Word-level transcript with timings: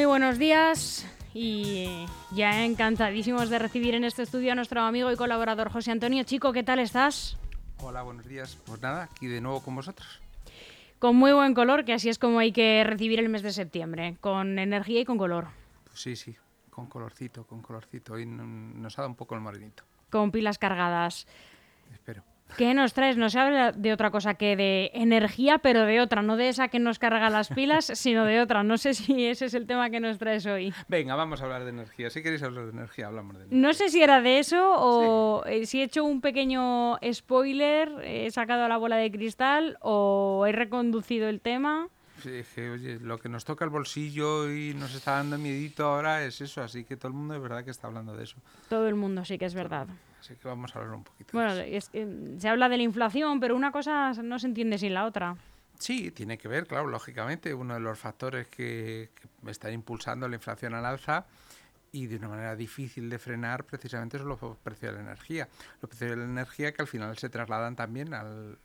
Muy 0.00 0.06
buenos 0.06 0.38
días 0.38 1.06
y 1.34 2.06
ya 2.32 2.64
encantadísimos 2.64 3.50
de 3.50 3.58
recibir 3.58 3.94
en 3.94 4.04
este 4.04 4.22
estudio 4.22 4.52
a 4.52 4.54
nuestro 4.54 4.80
amigo 4.80 5.12
y 5.12 5.16
colaborador 5.16 5.70
José 5.70 5.90
Antonio 5.90 6.24
Chico. 6.24 6.54
¿Qué 6.54 6.62
tal 6.62 6.78
estás? 6.78 7.36
Hola, 7.82 8.00
buenos 8.00 8.26
días. 8.26 8.56
Pues 8.64 8.80
nada, 8.80 9.10
aquí 9.12 9.26
de 9.26 9.42
nuevo 9.42 9.62
con 9.62 9.76
vosotros. 9.76 10.22
Con 10.98 11.16
muy 11.16 11.34
buen 11.34 11.52
color, 11.52 11.84
que 11.84 11.92
así 11.92 12.08
es 12.08 12.18
como 12.18 12.38
hay 12.38 12.50
que 12.50 12.82
recibir 12.82 13.18
el 13.18 13.28
mes 13.28 13.42
de 13.42 13.52
septiembre, 13.52 14.16
con 14.22 14.58
energía 14.58 15.00
y 15.00 15.04
con 15.04 15.18
color. 15.18 15.48
Pues 15.84 16.00
sí, 16.00 16.16
sí, 16.16 16.34
con 16.70 16.86
colorcito, 16.86 17.46
con 17.46 17.60
colorcito. 17.60 18.14
Hoy 18.14 18.24
nos 18.24 18.98
ha 18.98 19.02
dado 19.02 19.10
un 19.10 19.16
poco 19.16 19.34
el 19.34 19.42
morenito. 19.42 19.82
Con 20.08 20.30
pilas 20.30 20.56
cargadas. 20.56 21.26
Espero. 21.92 22.24
¿Qué 22.56 22.74
nos 22.74 22.92
traes? 22.92 23.16
No 23.16 23.30
se 23.30 23.38
habla 23.38 23.72
de 23.72 23.92
otra 23.92 24.10
cosa 24.10 24.34
que 24.34 24.56
de 24.56 24.90
energía, 24.94 25.58
pero 25.58 25.84
de 25.84 26.00
otra, 26.00 26.22
no 26.22 26.36
de 26.36 26.48
esa 26.48 26.68
que 26.68 26.78
nos 26.78 26.98
carga 26.98 27.30
las 27.30 27.48
pilas, 27.48 27.84
sino 27.94 28.24
de 28.24 28.40
otra. 28.40 28.62
No 28.62 28.78
sé 28.78 28.94
si 28.94 29.26
ese 29.26 29.46
es 29.46 29.54
el 29.54 29.66
tema 29.66 29.90
que 29.90 30.00
nos 30.00 30.18
traes 30.18 30.46
hoy. 30.46 30.72
Venga, 30.88 31.14
vamos 31.14 31.40
a 31.40 31.44
hablar 31.44 31.64
de 31.64 31.70
energía. 31.70 32.10
Si 32.10 32.22
queréis 32.22 32.42
hablar 32.42 32.64
de 32.64 32.70
energía, 32.70 33.06
hablamos 33.06 33.34
de 33.34 33.44
energía. 33.44 33.60
No 33.60 33.72
sé 33.74 33.88
si 33.88 34.02
era 34.02 34.20
de 34.20 34.38
eso 34.38 34.74
o 34.76 35.44
eh, 35.46 35.66
si 35.66 35.80
he 35.80 35.84
hecho 35.84 36.04
un 36.04 36.20
pequeño 36.20 36.98
spoiler, 37.12 37.90
he 38.04 38.30
sacado 38.30 38.68
la 38.68 38.76
bola 38.76 38.96
de 38.96 39.10
cristal 39.10 39.78
o 39.80 40.44
he 40.46 40.52
reconducido 40.52 41.28
el 41.28 41.40
tema. 41.40 41.88
Que, 42.20 42.70
oye, 42.70 42.98
lo 43.00 43.18
que 43.18 43.28
nos 43.28 43.44
toca 43.44 43.64
el 43.64 43.70
bolsillo 43.70 44.50
y 44.50 44.74
nos 44.74 44.94
está 44.94 45.12
dando 45.12 45.38
miedito 45.38 45.86
ahora 45.86 46.24
es 46.24 46.40
eso, 46.40 46.62
así 46.62 46.84
que 46.84 46.96
todo 46.96 47.08
el 47.08 47.14
mundo 47.14 47.34
es 47.34 47.42
verdad 47.42 47.64
que 47.64 47.70
está 47.70 47.86
hablando 47.86 48.16
de 48.16 48.24
eso. 48.24 48.36
Todo 48.68 48.88
el 48.88 48.94
mundo 48.94 49.24
sí 49.24 49.38
que 49.38 49.46
es 49.46 49.54
verdad. 49.54 49.88
Así 50.20 50.34
que 50.34 50.48
vamos 50.48 50.74
a 50.74 50.78
hablar 50.78 50.94
un 50.94 51.04
poquito. 51.04 51.30
Bueno, 51.32 51.54
se 51.54 52.48
habla 52.48 52.68
de 52.68 52.76
la 52.76 52.82
inflación, 52.82 53.40
pero 53.40 53.56
una 53.56 53.72
cosa 53.72 54.12
no 54.22 54.38
se 54.38 54.46
entiende 54.46 54.78
sin 54.78 54.94
la 54.94 55.06
otra. 55.06 55.36
Sí, 55.78 56.10
tiene 56.10 56.36
que 56.36 56.46
ver, 56.46 56.66
claro, 56.66 56.88
lógicamente, 56.88 57.54
uno 57.54 57.74
de 57.74 57.80
los 57.80 57.98
factores 57.98 58.48
que, 58.48 59.10
que 59.14 59.50
están 59.50 59.72
impulsando 59.72 60.28
la 60.28 60.36
inflación 60.36 60.74
al 60.74 60.84
alza 60.84 61.24
y 61.92 62.06
de 62.06 62.16
una 62.16 62.28
manera 62.28 62.54
difícil 62.54 63.08
de 63.08 63.18
frenar 63.18 63.64
precisamente 63.64 64.18
son 64.18 64.28
los 64.28 64.38
precios 64.58 64.92
de 64.92 64.98
la 64.98 65.04
energía. 65.04 65.48
Los 65.80 65.88
precios 65.88 66.10
de 66.10 66.16
la 66.16 66.24
energía 66.24 66.72
que 66.72 66.82
al 66.82 66.88
final 66.88 67.16
se 67.16 67.30
trasladan 67.30 67.76
también 67.76 68.14
al, 68.14 68.58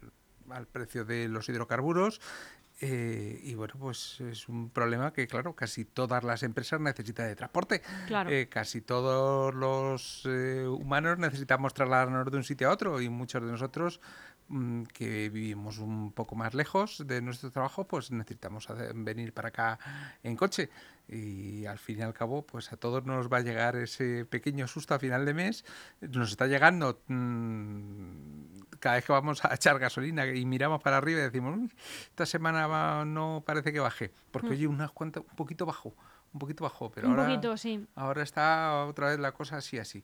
al 0.50 0.67
precio 0.67 1.06
de 1.06 1.28
los 1.28 1.47
hidrocarburos 1.50 2.22
eh, 2.81 3.40
y 3.44 3.56
bueno, 3.56 3.76
pues 3.80 4.20
es 4.20 4.50
un 4.50 4.70
problema 4.70 5.14
que, 5.14 5.28
claro, 5.28 5.56
casi 5.56 5.86
todas 5.86 6.23
las 6.23 6.44
empresas 6.44 6.80
necesitan 6.81 7.28
de 7.28 7.36
transporte. 7.36 7.81
Eh, 8.30 8.48
casi 8.50 8.81
todos 8.81 9.54
los 9.56 10.23
eh, 10.26 10.66
humanos 10.68 11.18
necesitamos 11.18 11.73
trasladarnos 11.73 12.30
de 12.30 12.38
un 12.38 12.44
sitio 12.44 12.70
a 12.70 12.73
otro 12.73 13.02
y 13.02 13.08
muchos 13.08 13.42
de 13.42 13.52
nosotros 13.52 14.02
mm, 14.50 14.84
que 14.84 15.30
vivimos 15.30 15.78
un 15.78 16.12
poco 16.12 16.36
más 16.36 16.53
lejos 16.53 17.03
de 17.08 17.22
nuestro 17.22 17.50
trabajo, 17.50 17.88
pues 17.88 18.12
necesitamos 18.12 18.68
venir 18.94 19.34
para 19.34 19.50
acá 19.50 19.80
en 20.22 20.36
coche. 20.36 20.70
Y 21.08 21.66
al 21.67 21.78
fin 21.78 22.00
y 22.00 22.02
al 22.02 22.14
cabo, 22.14 22.45
pues 22.45 22.72
a 22.73 22.78
todos 22.78 23.06
nos 23.06 23.31
va 23.31 23.38
a 23.38 23.42
llegar 23.42 23.75
ese 23.75 24.25
pequeño 24.25 24.67
susto 24.67 24.95
a 24.95 25.00
final 25.00 25.25
de 25.25 25.34
mes. 25.34 25.66
Nos 26.02 26.31
está 26.31 26.47
llegando 26.47 27.02
mm, 27.08 28.56
cada 28.80 28.95
vez 28.95 29.06
que 29.06 29.12
vamos 29.12 29.45
a 29.45 29.53
echar 29.53 29.78
gasolina 29.80 30.25
y 30.28 30.45
miramos 30.45 30.81
para 30.81 30.97
arriba 30.97 31.20
y 31.20 31.23
decimos, 31.23 31.72
esta 32.03 32.25
semana 32.25 33.06
no 33.06 33.44
parece 33.46 33.72
que 33.72 33.80
baje, 33.80 34.12
porque 34.31 34.47
mm. 34.47 34.52
oye, 34.52 34.68
unas 34.68 34.91
cuantas, 34.91 35.24
un 35.30 35.35
poquito 35.35 35.66
bajo, 35.66 35.96
un 36.34 36.40
poquito 36.40 36.63
bajo, 36.63 36.91
pero 36.91 37.07
un 37.07 37.13
ahora, 37.13 37.28
poquito, 37.28 37.57
sí. 37.57 37.85
ahora 37.96 38.24
está 38.24 38.85
otra 38.85 39.09
vez 39.09 39.19
la 39.19 39.31
cosa 39.31 39.57
así, 39.57 39.78
así. 39.78 40.03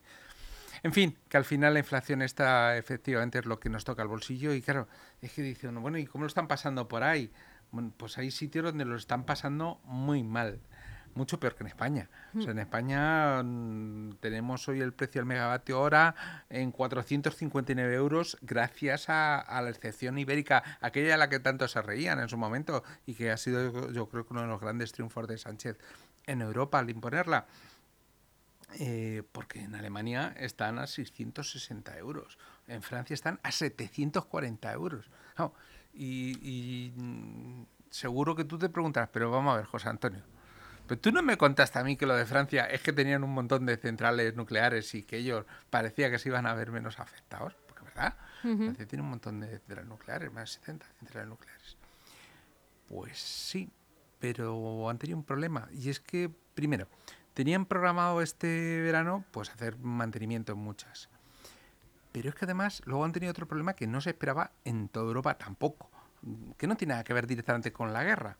En 0.83 0.93
fin, 0.93 1.17
que 1.29 1.37
al 1.37 1.45
final 1.45 1.73
la 1.73 1.79
inflación 1.79 2.21
está 2.21 2.77
efectivamente 2.77 3.39
es 3.39 3.45
lo 3.45 3.59
que 3.59 3.69
nos 3.69 3.83
toca 3.83 4.01
al 4.01 4.07
bolsillo 4.07 4.53
y 4.53 4.61
claro, 4.61 4.87
es 5.21 5.31
que 5.31 5.41
dice 5.41 5.67
uno, 5.67 5.81
bueno, 5.81 5.97
¿y 5.97 6.05
cómo 6.05 6.23
lo 6.23 6.27
están 6.27 6.47
pasando 6.47 6.87
por 6.87 7.03
ahí? 7.03 7.31
Bueno, 7.71 7.93
pues 7.95 8.17
hay 8.17 8.31
sitios 8.31 8.65
donde 8.65 8.85
lo 8.85 8.95
están 8.95 9.25
pasando 9.25 9.79
muy 9.83 10.23
mal 10.23 10.59
mucho 11.15 11.39
peor 11.39 11.55
que 11.55 11.63
en 11.63 11.67
España. 11.67 12.09
O 12.37 12.41
sea, 12.41 12.51
en 12.51 12.59
España 12.59 13.41
mm, 13.43 14.15
tenemos 14.19 14.67
hoy 14.67 14.81
el 14.81 14.93
precio 14.93 15.19
del 15.19 15.25
megavatio 15.25 15.79
hora 15.79 16.15
en 16.49 16.71
459 16.71 17.93
euros 17.93 18.37
gracias 18.41 19.05
a, 19.09 19.61
la 19.61 19.69
excepción 19.69 20.17
ibérica, 20.17 20.77
aquella 20.81 21.15
a 21.15 21.17
la 21.17 21.29
que 21.29 21.39
tanto 21.39 21.67
se 21.67 21.81
reían 21.81 22.19
en 22.19 22.29
su 22.29 22.37
momento 22.37 22.83
y 23.05 23.15
que 23.15 23.31
ha 23.31 23.37
sido 23.37 23.91
yo 23.91 24.07
creo 24.09 24.25
que 24.25 24.33
uno 24.33 24.41
de 24.41 24.47
los 24.47 24.59
grandes 24.59 24.91
triunfos 24.91 25.27
de 25.27 25.37
Sánchez 25.37 25.77
en 26.25 26.41
Europa 26.41 26.79
al 26.79 26.89
imponerla. 26.89 27.45
Eh, 28.79 29.23
porque 29.33 29.61
en 29.61 29.75
Alemania 29.75 30.33
están 30.37 30.79
a 30.79 30.87
660 30.87 31.97
euros, 31.97 32.37
en 32.67 32.81
Francia 32.81 33.13
están 33.13 33.37
a 33.43 33.51
740 33.51 34.71
euros. 34.71 35.09
y, 35.93 36.37
y 36.41 36.93
mm, 36.95 37.63
seguro 37.91 38.35
que 38.35 38.45
tú 38.45 38.57
te 38.57 38.69
preguntas, 38.69 39.09
pero 39.11 39.29
vamos 39.29 39.53
a 39.53 39.57
ver, 39.57 39.65
José 39.65 39.89
Antonio, 39.89 40.23
pero 40.91 40.99
tú 40.99 41.13
no 41.13 41.23
me 41.23 41.37
contaste 41.37 41.79
a 41.79 41.85
mí 41.85 41.95
que 41.95 42.05
lo 42.05 42.17
de 42.17 42.25
Francia 42.25 42.65
es 42.65 42.81
que 42.81 42.91
tenían 42.91 43.23
un 43.23 43.33
montón 43.33 43.65
de 43.65 43.77
centrales 43.77 44.35
nucleares 44.35 44.93
y 44.93 45.03
que 45.03 45.19
ellos 45.19 45.45
parecía 45.69 46.11
que 46.11 46.19
se 46.19 46.27
iban 46.27 46.45
a 46.45 46.53
ver 46.53 46.69
menos 46.69 46.99
afectados, 46.99 47.55
porque 47.65 47.85
verdad, 47.85 48.17
Francia 48.41 48.85
tiene 48.85 49.01
un 49.01 49.09
montón 49.11 49.39
de 49.39 49.47
centrales 49.47 49.85
nucleares, 49.85 50.33
más 50.33 50.49
de 50.49 50.59
70 50.59 50.85
centrales 50.99 51.29
nucleares. 51.29 51.77
Pues 52.89 53.17
sí, 53.17 53.71
pero 54.19 54.89
han 54.89 54.97
tenido 54.97 55.17
un 55.17 55.23
problema 55.23 55.69
y 55.71 55.89
es 55.89 56.01
que 56.01 56.29
primero 56.55 56.89
tenían 57.33 57.65
programado 57.65 58.21
este 58.21 58.81
verano 58.81 59.23
pues 59.31 59.49
hacer 59.49 59.77
mantenimiento 59.77 60.51
en 60.51 60.57
muchas. 60.57 61.07
Pero 62.11 62.27
es 62.27 62.35
que 62.35 62.43
además 62.43 62.81
luego 62.83 63.05
han 63.05 63.13
tenido 63.13 63.31
otro 63.31 63.47
problema 63.47 63.75
que 63.75 63.87
no 63.87 64.01
se 64.01 64.09
esperaba 64.09 64.51
en 64.65 64.89
toda 64.89 65.05
Europa 65.05 65.37
tampoco, 65.37 65.89
que 66.57 66.67
no 66.67 66.75
tiene 66.75 66.95
nada 66.95 67.05
que 67.05 67.13
ver 67.13 67.27
directamente 67.27 67.71
con 67.71 67.93
la 67.93 68.03
guerra 68.03 68.35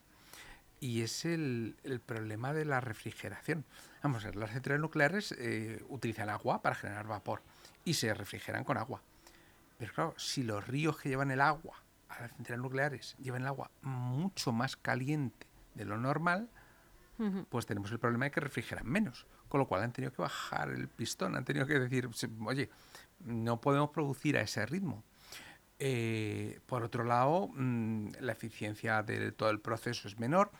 y 0.81 1.03
es 1.03 1.25
el, 1.25 1.75
problema 2.06 2.53
de 2.53 2.66
la 2.66 2.81
refrigeración. 2.81 3.64
Vamos 4.02 4.25
a 4.25 4.28
ver, 4.28 4.36
las 4.36 4.52
centrales 4.52 4.81
nucleares 4.81 5.31
eh, 5.38 5.86
utilizan 5.88 6.30
agua 6.30 6.62
para 6.62 6.75
generar 6.75 7.08
vapor 7.08 7.44
y 7.86 7.94
se 7.94 8.14
refrigeran 8.14 8.64
con 8.64 8.78
agua. 8.78 9.02
Pero 9.78 9.94
claro, 9.94 10.16
si 10.18 10.44
los 10.44 10.68
ríos 10.68 10.97
que 11.00 11.09
llevan 11.09 11.30
el 11.31 11.40
agua 11.40 11.84
a 12.09 12.22
las 12.22 12.31
centrales 12.34 12.64
nucleares 12.64 13.16
llevan 13.19 13.44
el 13.44 13.47
agua 13.47 13.69
mucho 13.84 14.52
más 14.52 14.75
caliente 14.75 15.47
de 15.75 15.86
lo 15.86 15.97
normal, 15.97 16.50
pues 17.50 17.68
tenemos 17.68 17.92
el 17.92 18.00
problema 18.00 18.25
de 18.25 18.31
que 18.31 18.40
refrigeran 18.40 18.88
menos. 18.88 19.28
Con 19.50 19.59
lo 19.59 19.68
cual 19.68 19.84
han 19.84 19.94
tenido 19.94 20.12
que 20.12 20.24
bajar 20.24 20.69
el 20.69 20.88
pistón, 20.88 21.36
han 21.36 21.46
tenido 21.46 21.68
que 21.68 21.78
decir, 21.78 22.09
oye, 22.46 22.72
no 23.19 23.62
podemos 23.62 23.92
producir 23.92 24.36
a 24.38 24.42
ese 24.42 24.66
ritmo. 24.66 25.03
Eh, 25.84 26.59
por 26.68 26.84
otro 26.84 27.03
lado, 27.03 27.50
mm, 27.56 28.09
la 28.19 28.34
eficiencia 28.34 29.02
de 29.02 29.31
todo 29.31 29.50
el 29.50 29.59
proceso 29.59 30.08
es 30.08 30.19
menor 30.19 30.52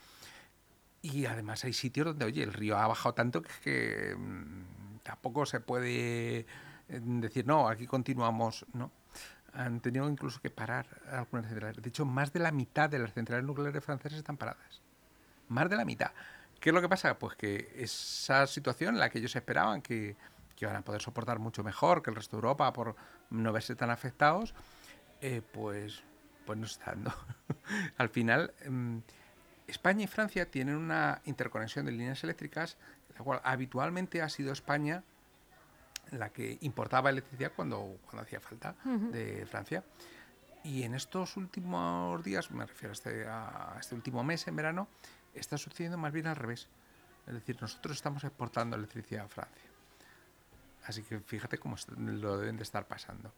y 1.04 1.28
además 1.28 1.64
hay 1.64 1.74
sitios 1.74 2.08
donde, 2.08 2.26
oye, 2.26 2.42
el 2.42 2.52
río 2.52 2.76
ha 2.76 2.88
bajado 2.88 3.14
tanto 3.14 3.44
que, 3.44 4.16
mm, 4.18 4.98
tampoco 5.04 5.46
se 5.46 5.60
puede 5.60 6.40
eh, 6.40 6.46
decir, 6.90 7.46
no, 7.46 7.70
aquí 7.70 7.86
continuamos, 7.86 8.66
¿no? 8.74 8.90
Han 9.54 9.80
tenido 9.80 10.10
incluso 10.10 10.42
que 10.42 10.50
parar 10.50 10.88
algunas 11.12 11.48
centrales. 11.48 11.80
De 11.84 11.90
hecho, 11.90 12.04
más 12.04 12.34
de 12.34 12.40
la 12.40 12.52
mitad 12.52 12.90
de 12.90 12.98
las 12.98 13.14
centrales 13.14 13.46
nucleares 13.46 13.84
francesas 13.84 14.18
están 14.18 14.38
paradas. 14.38 14.82
Más 15.50 15.70
de 15.70 15.76
la 15.76 15.86
mitad. 15.86 16.12
¿Qué 16.60 16.70
es 16.72 16.74
lo 16.74 16.82
que 16.82 16.90
pasa? 16.90 17.20
Pues 17.20 17.36
que 17.36 17.72
esa 17.76 18.48
situación, 18.48 18.98
la 18.98 19.12
que 19.12 19.20
ellos 19.20 19.36
esperaban 19.36 19.84
que, 19.84 20.16
que 20.56 20.66
iban 20.66 20.78
a 20.78 20.82
poder 20.82 21.02
soportar 21.02 21.38
mucho 21.38 21.64
mejor 21.64 22.02
que 22.02 22.10
el 22.10 22.16
resto 22.16 22.38
de 22.38 22.40
Europa 22.40 22.74
por 22.74 22.96
no 23.30 23.54
verse 23.54 23.76
tan 23.76 23.92
afectados, 23.92 24.56
eh, 25.22 25.42
pues, 25.54 26.04
pues 26.46 26.58
no 26.58 26.66
está 26.66 26.92
dando. 26.92 27.14
Al 27.98 28.10
final, 28.10 28.54
em, 28.62 29.02
España 29.68 30.04
y 30.04 30.08
Francia 30.08 30.50
tienen 30.50 30.76
una 30.76 31.22
interconexión 31.26 31.86
de 31.86 31.92
líneas 31.92 32.24
eléctricas, 32.24 32.78
la 33.18 33.24
cual 33.24 33.42
habitualmente 33.44 34.22
ha 34.22 34.30
sido 34.30 34.52
España 34.52 35.04
la 36.12 36.30
que 36.30 36.58
importaba 36.62 37.10
electricidad 37.10 37.54
cuando, 37.56 38.00
cuando 38.06 38.24
hacía 38.24 38.40
falta 38.40 38.76
de 38.84 39.46
Francia. 39.46 39.84
Y 40.64 40.84
en 40.84 40.94
estos 40.94 41.38
últimos 41.38 42.24
días, 42.24 42.52
me 42.52 42.66
refiero 42.66 42.92
a 42.92 42.94
este, 42.94 43.28
a 43.28 43.78
este 43.80 43.96
último 43.96 44.24
mes 44.24 44.48
en 44.48 44.56
verano, 44.56 44.88
está 45.34 45.58
sucediendo 45.58 45.98
más 45.98 46.12
bien 46.12 46.28
al 46.28 46.36
revés. 46.36 46.68
Es 47.28 47.34
decir, 47.34 47.58
nosotros 47.62 47.96
estamos 47.96 48.24
exportando 48.24 48.76
electricidad 48.76 49.26
a 49.26 49.30
Francia. 49.30 49.71
Así 50.86 51.04
que 51.04 51.20
fíjate 51.20 51.58
cómo 51.58 51.76
lo 51.98 52.38
deben 52.38 52.58
de 52.58 52.64
estar 52.64 52.88
pasando. 52.88 53.34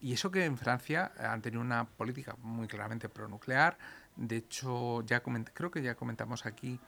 Y 0.00 0.12
eso 0.12 0.30
que 0.30 0.44
en 0.44 0.58
Francia 0.58 1.12
han 1.18 1.40
tenido 1.40 1.60
una 1.60 1.84
política 1.84 2.36
muy 2.42 2.68
claramente 2.68 3.08
pronuclear. 3.08 3.78
De 4.16 4.36
hecho, 4.36 5.02
ya 5.06 5.22
creo 5.22 5.70
que 5.70 5.82
ya 5.82 5.94
comentamos 5.94 6.44
aquí 6.44 6.78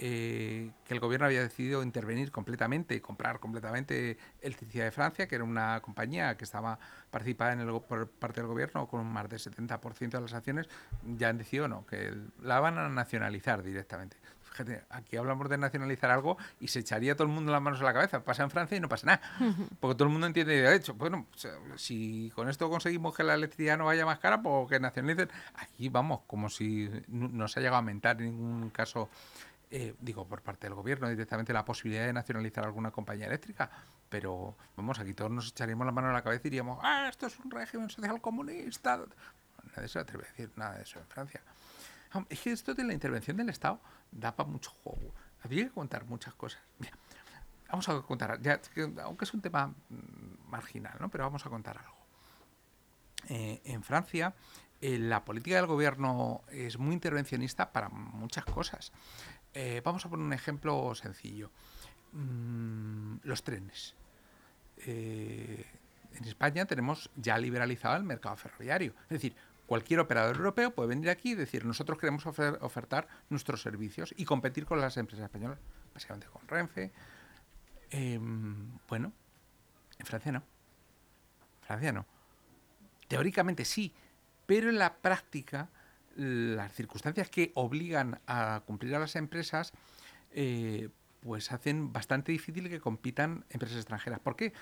eh, 0.00 0.72
que 0.84 0.92
el 0.92 0.98
gobierno 0.98 1.26
había 1.26 1.42
decidido 1.42 1.82
intervenir 1.84 2.32
completamente 2.32 2.96
y 2.96 3.00
comprar 3.00 3.38
completamente 3.38 4.18
electricidad 4.40 4.86
de 4.86 4.90
Francia, 4.90 5.28
que 5.28 5.36
era 5.36 5.44
una 5.44 5.80
compañía 5.82 6.36
que 6.36 6.42
estaba 6.42 6.80
participada 7.12 7.52
en 7.52 7.60
el, 7.60 7.80
por 7.80 8.08
parte 8.08 8.40
del 8.40 8.48
gobierno 8.48 8.88
con 8.88 9.06
más 9.06 9.28
del 9.28 9.38
70% 9.38 10.10
de 10.10 10.20
las 10.20 10.34
acciones, 10.34 10.68
ya 11.16 11.28
han 11.28 11.38
decidido 11.38 11.68
no, 11.68 11.86
que 11.86 12.12
la 12.42 12.58
van 12.58 12.76
a 12.78 12.88
nacionalizar 12.88 13.62
directamente 13.62 14.16
fíjate, 14.54 14.84
aquí 14.88 15.16
hablamos 15.16 15.48
de 15.48 15.58
nacionalizar 15.58 16.10
algo 16.10 16.38
y 16.60 16.68
se 16.68 16.78
echaría 16.78 17.16
todo 17.16 17.26
el 17.26 17.32
mundo 17.32 17.50
las 17.50 17.60
manos 17.60 17.80
a 17.80 17.84
la 17.84 17.92
cabeza. 17.92 18.24
Pasa 18.24 18.44
en 18.44 18.50
Francia 18.50 18.76
y 18.76 18.80
no 18.80 18.88
pasa 18.88 19.06
nada. 19.06 19.20
Porque 19.80 19.96
todo 19.96 20.04
el 20.04 20.10
mundo 20.10 20.28
entiende, 20.28 20.62
de 20.62 20.76
hecho, 20.76 20.94
bueno, 20.94 21.26
si 21.76 22.30
con 22.34 22.48
esto 22.48 22.70
conseguimos 22.70 23.16
que 23.16 23.24
la 23.24 23.34
electricidad 23.34 23.76
no 23.76 23.86
vaya 23.86 24.06
más 24.06 24.20
cara, 24.20 24.40
pues 24.40 24.68
que 24.70 24.78
nacionalicen. 24.78 25.28
Aquí 25.54 25.88
vamos, 25.88 26.20
como 26.26 26.48
si 26.48 26.88
no 27.08 27.48
se 27.48 27.58
ha 27.58 27.62
llegado 27.62 27.76
a 27.76 27.78
aumentar 27.80 28.20
en 28.22 28.30
ningún 28.30 28.70
caso 28.70 29.08
eh, 29.70 29.96
digo, 30.00 30.24
por 30.24 30.40
parte 30.40 30.68
del 30.68 30.74
gobierno 30.74 31.08
directamente 31.08 31.52
la 31.52 31.64
posibilidad 31.64 32.06
de 32.06 32.12
nacionalizar 32.12 32.64
alguna 32.64 32.92
compañía 32.92 33.26
eléctrica, 33.26 33.68
pero 34.08 34.56
vamos, 34.76 35.00
aquí 35.00 35.14
todos 35.14 35.32
nos 35.32 35.48
echaríamos 35.48 35.84
la 35.84 35.90
mano 35.90 36.10
a 36.10 36.12
la 36.12 36.22
cabeza 36.22 36.42
y 36.46 36.50
diríamos, 36.50 36.78
ah, 36.82 37.08
esto 37.08 37.26
es 37.26 37.36
un 37.40 37.50
régimen 37.50 37.90
social 37.90 38.20
comunista. 38.20 39.00
Nadie 39.74 39.88
se 39.88 39.98
atreve 39.98 40.26
a 40.26 40.28
decir 40.28 40.52
nada 40.54 40.76
de 40.76 40.82
eso 40.82 41.00
en 41.00 41.06
Francia. 41.06 41.42
Es 42.28 42.40
que 42.40 42.52
esto 42.52 42.74
de 42.74 42.84
la 42.84 42.92
intervención 42.92 43.36
del 43.36 43.48
Estado 43.48 43.80
da 44.10 44.34
para 44.34 44.48
mucho 44.48 44.70
juego. 44.82 45.12
Habría 45.42 45.64
que 45.64 45.70
contar 45.70 46.04
muchas 46.06 46.34
cosas. 46.34 46.60
Vamos 47.70 47.88
a 47.88 48.00
contar, 48.02 48.40
ya, 48.40 48.60
aunque 49.02 49.24
es 49.24 49.34
un 49.34 49.40
tema 49.40 49.66
mm, 49.66 50.48
marginal, 50.48 50.96
¿no? 51.00 51.08
pero 51.08 51.24
vamos 51.24 51.44
a 51.44 51.50
contar 51.50 51.78
algo. 51.78 51.96
Eh, 53.28 53.60
en 53.64 53.82
Francia, 53.82 54.34
eh, 54.80 54.98
la 54.98 55.24
política 55.24 55.56
del 55.56 55.66
gobierno 55.66 56.42
es 56.50 56.78
muy 56.78 56.94
intervencionista 56.94 57.72
para 57.72 57.88
muchas 57.88 58.44
cosas. 58.44 58.92
Eh, 59.52 59.80
vamos 59.84 60.04
a 60.04 60.08
poner 60.08 60.24
un 60.24 60.32
ejemplo 60.32 60.94
sencillo. 60.94 61.50
Mm, 62.12 63.16
los 63.22 63.42
trenes. 63.42 63.94
en 64.86 66.24
España 66.24 66.66
tenemos 66.66 67.10
ya 67.16 67.38
liberalizado 67.38 67.96
el 67.96 68.04
mercado 68.04 68.36
ferroviario. 68.36 68.94
Es 69.04 69.08
decir, 69.08 69.34
cualquier 69.66 70.00
operador 70.00 70.36
europeo 70.36 70.74
puede 70.74 70.90
venir 70.90 71.10
aquí 71.10 71.32
y 71.32 71.34
decir, 71.34 71.64
nosotros 71.64 71.98
queremos 71.98 72.26
ofertar 72.26 73.08
nuestros 73.30 73.62
servicios 73.62 74.14
y 74.16 74.24
competir 74.24 74.66
con 74.66 74.80
las 74.80 74.96
empresas 74.96 75.24
españolas, 75.24 75.58
básicamente 75.92 76.26
con 76.26 76.46
Renfe. 76.46 76.92
Em, 77.90 78.78
bueno, 78.88 79.12
en 79.98 80.06
Francia 80.06 80.32
no. 80.32 80.42
Francia 81.62 81.92
no. 81.92 82.06
Teóricamente 83.08 83.64
sí, 83.64 83.92
pero 84.46 84.68
en 84.68 84.78
la 84.78 84.94
práctica 84.94 85.68
las 86.16 86.72
circunstancias 86.72 87.28
que 87.28 87.50
obligan 87.54 88.20
a 88.26 88.62
cumplir 88.66 88.94
a 88.94 88.98
las 88.98 89.16
empresas 89.16 89.72
eh, 90.30 90.88
pues 91.22 91.50
hacen 91.52 91.92
bastante 91.92 92.32
difícil 92.32 92.68
que 92.68 92.80
compitan 92.80 93.44
empresas 93.50 93.78
extranjeras. 93.78 94.20
¿Por 94.20 94.36
qué? 94.36 94.52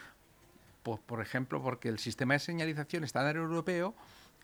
Pues, 0.83 1.01
por 1.01 1.21
ejemplo, 1.21 1.63
porque 1.63 1.89
el 1.89 1.99
sistema 1.99 2.35
de 2.35 2.41
señalización 2.41 3.05
estándar 3.05 3.37
europeo 3.37 3.95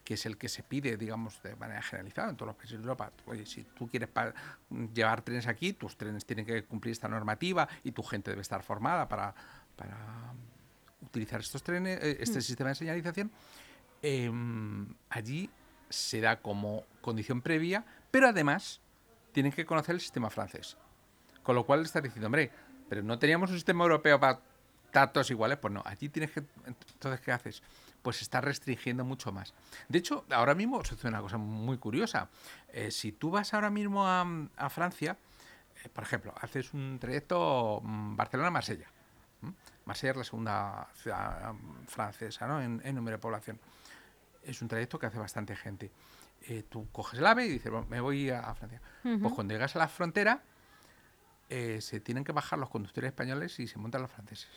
que 0.04 0.14
es 0.14 0.26
el 0.26 0.36
que 0.36 0.48
se 0.48 0.62
pide, 0.62 0.96
digamos, 0.96 1.42
de 1.42 1.54
manera 1.56 1.82
generalizada 1.82 2.30
en 2.30 2.36
todos 2.36 2.48
los 2.48 2.56
países 2.56 2.78
de 2.78 2.82
Europa. 2.82 3.12
Oye, 3.26 3.46
si 3.46 3.64
tú 3.64 3.88
quieres 3.88 4.08
llevar 4.94 5.22
trenes 5.22 5.46
aquí, 5.46 5.72
tus 5.72 5.96
trenes 5.96 6.24
tienen 6.24 6.46
que 6.46 6.64
cumplir 6.64 6.92
esta 6.92 7.08
normativa 7.08 7.68
y 7.84 7.92
tu 7.92 8.02
gente 8.02 8.30
debe 8.30 8.42
estar 8.42 8.62
formada 8.62 9.08
para, 9.08 9.34
utilizar 11.02 11.40
estos 11.40 11.62
trenes, 11.62 12.02
eh, 12.02 12.18
este 12.20 12.38
mm. 12.38 12.42
sistema 12.42 12.68
de 12.70 12.74
señalización. 12.74 13.30
Em, 14.02 14.86
allí 15.10 15.50
se 15.88 16.20
da 16.20 16.40
como 16.40 16.84
condición 17.00 17.40
previa, 17.42 17.84
pero 18.10 18.28
además 18.28 18.80
tienen 19.32 19.52
que 19.52 19.64
conocer 19.64 19.94
el 19.94 20.00
sistema 20.00 20.30
francés. 20.30 20.76
Con 21.42 21.54
lo 21.54 21.64
cual 21.64 21.82
estás 21.82 22.02
diciendo, 22.02 22.26
hombre, 22.26 22.50
pero 22.88 23.02
no 23.02 23.18
teníamos 23.18 23.50
un 23.50 23.56
sistema 23.56 23.84
europeo 23.84 24.18
para 24.18 24.40
datos 24.92 25.30
iguales, 25.30 25.58
pues 25.58 25.72
no, 25.72 25.82
allí 25.84 26.08
tienes 26.08 26.30
que... 26.30 26.42
Entonces, 26.66 27.20
¿qué 27.20 27.32
haces? 27.32 27.62
Pues 28.02 28.22
está 28.22 28.40
restringiendo 28.40 29.04
mucho 29.04 29.32
más. 29.32 29.54
De 29.88 29.98
hecho, 29.98 30.24
ahora 30.30 30.54
mismo 30.54 30.84
sucede 30.84 31.08
una 31.08 31.20
cosa 31.20 31.38
muy 31.38 31.78
curiosa. 31.78 32.28
Eh, 32.72 32.90
si 32.90 33.12
tú 33.12 33.30
vas 33.30 33.54
ahora 33.54 33.70
mismo 33.70 34.06
a, 34.06 34.70
Francia, 34.70 35.16
eh, 35.84 35.88
por 35.88 36.04
ejemplo, 36.04 36.34
haces 36.40 36.72
un 36.74 36.98
trayecto 37.00 37.80
mm, 37.82 38.16
Barcelona-Marsella. 38.16 38.86
Marsella 39.84 40.10
es 40.12 40.16
la 40.18 40.24
segunda 40.24 40.88
ciudad 40.94 41.52
mm, 41.52 41.86
francesa 41.86 42.46
¿no? 42.46 42.62
en, 42.62 42.94
número 42.94 43.16
de 43.16 43.20
población. 43.20 43.58
Es 44.42 44.62
un 44.62 44.68
trayecto 44.68 44.98
que 44.98 45.06
hace 45.06 45.18
bastante 45.18 45.56
gente. 45.56 45.90
Eh, 46.42 46.62
tú 46.68 46.88
coges 46.92 47.18
el 47.18 47.26
AVE 47.26 47.46
y 47.46 47.48
dices, 47.50 47.72
me 47.88 48.00
voy 48.00 48.30
a, 48.30 48.54
Francia. 48.54 48.80
Pues 49.02 49.34
cuando 49.34 49.52
llegas 49.54 49.74
a 49.76 49.80
la 49.80 49.88
frontera, 49.88 50.42
se 51.48 52.00
tienen 52.00 52.24
que 52.24 52.32
bajar 52.32 52.58
los 52.58 52.70
conductores 52.70 53.08
españoles 53.08 53.58
y 53.58 53.66
se 53.66 53.78
montan 53.78 54.02
los 54.02 54.10
franceses. 54.10 54.48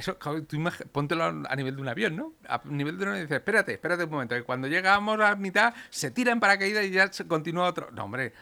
Eso, 0.00 0.16
tú 0.48 0.56
póntelo 0.92 1.24
a 1.24 1.56
nivel 1.56 1.76
de 1.76 1.82
un 1.82 1.88
avión, 1.88 2.16
¿no? 2.16 2.32
A 2.48 2.62
nivel 2.64 2.96
de 2.96 3.02
un 3.02 3.08
avión 3.10 3.24
dices, 3.26 3.36
espérate, 3.36 3.74
espérate 3.74 4.04
un 4.04 4.10
momento, 4.10 4.34
que 4.34 4.44
cuando 4.44 4.66
llegamos 4.66 5.20
a 5.20 5.36
mitad 5.36 5.74
se 5.90 6.10
tira 6.10 6.32
en 6.32 6.40
paracaídas 6.40 6.86
y 6.86 6.90
ya 6.90 7.12
se 7.12 7.26
continúa 7.26 7.68
otro. 7.68 7.90
No, 7.90 8.04
hombre, 8.04 8.32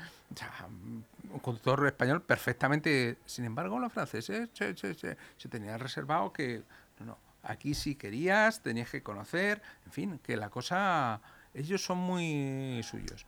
un 1.32 1.40
conductor 1.40 1.84
español 1.88 2.22
perfectamente. 2.22 3.18
Sin 3.26 3.44
embargo, 3.44 3.80
los 3.80 3.92
franceses 3.92 4.50
se, 4.52 4.76
se, 4.76 4.94
se, 4.94 5.48
tenían 5.48 5.80
reservado 5.80 6.32
que, 6.32 6.62
no, 7.00 7.06
no, 7.06 7.18
aquí 7.42 7.74
sí 7.74 7.96
querías, 7.96 8.62
tenías 8.62 8.88
que 8.88 9.02
conocer, 9.02 9.60
en 9.84 9.92
fin, 9.92 10.20
que 10.22 10.36
la 10.36 10.50
cosa, 10.50 11.20
ellos 11.54 11.82
son 11.82 11.98
muy 11.98 12.80
suyos. 12.84 13.26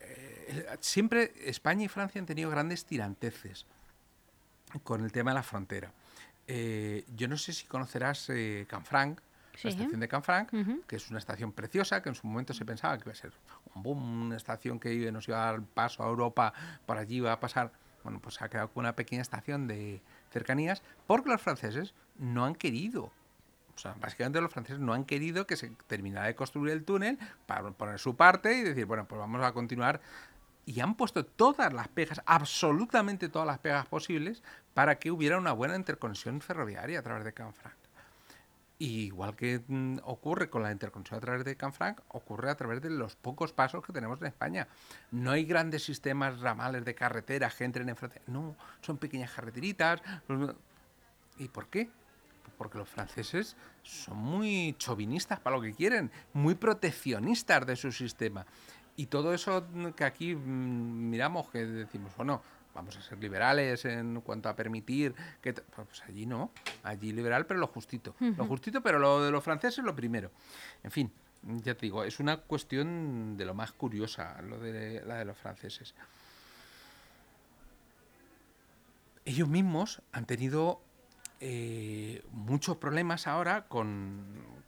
Eh, 0.00 0.76
siempre 0.80 1.32
España 1.44 1.84
y 1.84 1.88
Francia 1.88 2.18
han 2.18 2.26
tenido 2.26 2.50
grandes 2.50 2.84
tiranteces 2.84 3.64
con 4.82 5.04
el 5.04 5.12
tema 5.12 5.30
de 5.30 5.36
la 5.36 5.44
frontera. 5.44 5.92
Eh, 6.46 7.04
yo 7.14 7.28
no 7.28 7.36
sé 7.36 7.52
si 7.52 7.66
conocerás 7.66 8.28
eh, 8.30 8.66
Canfranc, 8.68 9.20
la 9.62 9.70
estación 9.70 10.00
de 10.00 10.08
Canfranc, 10.08 10.50
que 10.86 10.96
es 10.96 11.08
una 11.10 11.18
estación 11.18 11.52
preciosa, 11.52 12.02
que 12.02 12.08
en 12.08 12.14
su 12.14 12.26
momento 12.26 12.52
se 12.52 12.64
pensaba 12.64 12.98
que 12.98 13.04
iba 13.04 13.12
a 13.12 13.16
ser 13.16 13.32
un 13.74 13.82
boom, 13.82 14.22
una 14.22 14.36
estación 14.36 14.80
que 14.80 15.12
nos 15.12 15.28
iba 15.28 15.48
a 15.48 15.52
dar 15.52 15.62
paso 15.62 16.02
a 16.02 16.08
Europa, 16.08 16.52
por 16.86 16.98
allí 16.98 17.16
iba 17.16 17.32
a 17.32 17.40
pasar. 17.40 17.72
Bueno, 18.02 18.20
pues 18.20 18.42
ha 18.42 18.48
quedado 18.48 18.68
con 18.68 18.82
una 18.82 18.96
pequeña 18.96 19.22
estación 19.22 19.66
de 19.66 20.02
cercanías, 20.30 20.82
porque 21.06 21.30
los 21.30 21.40
franceses 21.40 21.94
no 22.18 22.44
han 22.44 22.54
querido 22.54 23.12
o 23.74 23.78
sea, 23.78 23.94
básicamente 24.00 24.40
los 24.40 24.52
franceses 24.52 24.80
no 24.80 24.92
han 24.92 25.04
querido 25.04 25.46
que 25.46 25.56
se 25.56 25.70
terminara 25.86 26.26
de 26.26 26.34
construir 26.34 26.72
el 26.72 26.84
túnel 26.84 27.18
para 27.46 27.70
poner 27.72 27.98
su 27.98 28.14
parte 28.14 28.56
y 28.56 28.62
decir, 28.62 28.86
bueno, 28.86 29.06
pues 29.06 29.18
vamos 29.18 29.42
a 29.42 29.52
continuar 29.52 30.00
y 30.66 30.80
han 30.80 30.94
puesto 30.94 31.24
todas 31.24 31.72
las 31.72 31.88
pegas, 31.88 32.22
absolutamente 32.26 33.28
todas 33.28 33.46
las 33.46 33.58
pegas 33.58 33.86
posibles, 33.86 34.42
para 34.72 34.98
que 34.98 35.10
hubiera 35.10 35.38
una 35.38 35.52
buena 35.52 35.76
interconexión 35.76 36.40
ferroviaria 36.40 36.98
a 36.98 37.02
través 37.02 37.24
de 37.24 37.32
Canfranc. 37.32 37.76
Y 38.78 39.04
igual 39.06 39.36
que 39.36 39.62
mm, 39.66 39.98
ocurre 40.02 40.50
con 40.50 40.62
la 40.62 40.72
interconexión 40.72 41.18
a 41.18 41.20
través 41.20 41.44
de 41.44 41.56
Canfranc, 41.56 42.00
ocurre 42.08 42.50
a 42.50 42.56
través 42.56 42.82
de 42.82 42.90
los 42.90 43.14
pocos 43.14 43.52
pasos 43.52 43.84
que 43.84 43.92
tenemos 43.92 44.20
en 44.20 44.26
España. 44.26 44.66
No 45.12 45.30
hay 45.30 45.44
grandes 45.44 45.84
sistemas 45.84 46.40
ramales 46.40 46.84
de 46.84 46.94
carretera 46.94 47.50
que 47.50 47.64
entren 47.64 47.88
en 47.88 47.96
Francia. 47.96 48.20
No, 48.26 48.56
son 48.80 48.98
pequeñas 48.98 49.30
carreteritas. 49.30 50.02
¿Y 51.38 51.48
por 51.48 51.68
qué? 51.68 51.88
Porque 52.58 52.78
los 52.78 52.88
franceses 52.88 53.56
son 53.82 54.16
muy 54.16 54.74
chauvinistas 54.78 55.38
para 55.40 55.56
lo 55.56 55.62
que 55.62 55.72
quieren, 55.72 56.10
muy 56.32 56.54
proteccionistas 56.54 57.66
de 57.66 57.76
su 57.76 57.92
sistema. 57.92 58.44
Y 58.96 59.06
todo 59.06 59.34
eso 59.34 59.66
que 59.96 60.04
aquí 60.04 60.34
mm, 60.34 61.10
miramos, 61.10 61.50
que 61.50 61.64
decimos, 61.66 62.12
bueno, 62.16 62.42
vamos 62.74 62.96
a 62.96 63.02
ser 63.02 63.18
liberales 63.18 63.84
en 63.84 64.20
cuanto 64.20 64.48
a 64.48 64.56
permitir 64.56 65.14
que... 65.40 65.52
Pues 65.52 66.02
allí 66.06 66.26
no, 66.26 66.50
allí 66.82 67.12
liberal, 67.12 67.46
pero 67.46 67.60
lo 67.60 67.66
justito. 67.66 68.14
Lo 68.20 68.46
justito, 68.46 68.82
pero 68.82 68.98
lo 68.98 69.22
de 69.22 69.30
los 69.30 69.42
franceses 69.42 69.84
lo 69.84 69.94
primero. 69.94 70.30
En 70.82 70.90
fin, 70.90 71.12
ya 71.42 71.74
te 71.74 71.86
digo, 71.86 72.04
es 72.04 72.20
una 72.20 72.38
cuestión 72.38 73.36
de 73.36 73.44
lo 73.44 73.54
más 73.54 73.72
curiosa, 73.72 74.40
lo 74.42 74.58
de 74.58 75.02
la 75.04 75.16
de 75.16 75.24
los 75.24 75.36
franceses. 75.36 75.94
Ellos 79.24 79.48
mismos 79.48 80.02
han 80.12 80.26
tenido 80.26 80.80
eh, 81.40 82.22
muchos 82.32 82.76
problemas 82.76 83.26
ahora 83.26 83.66
con, 83.66 84.24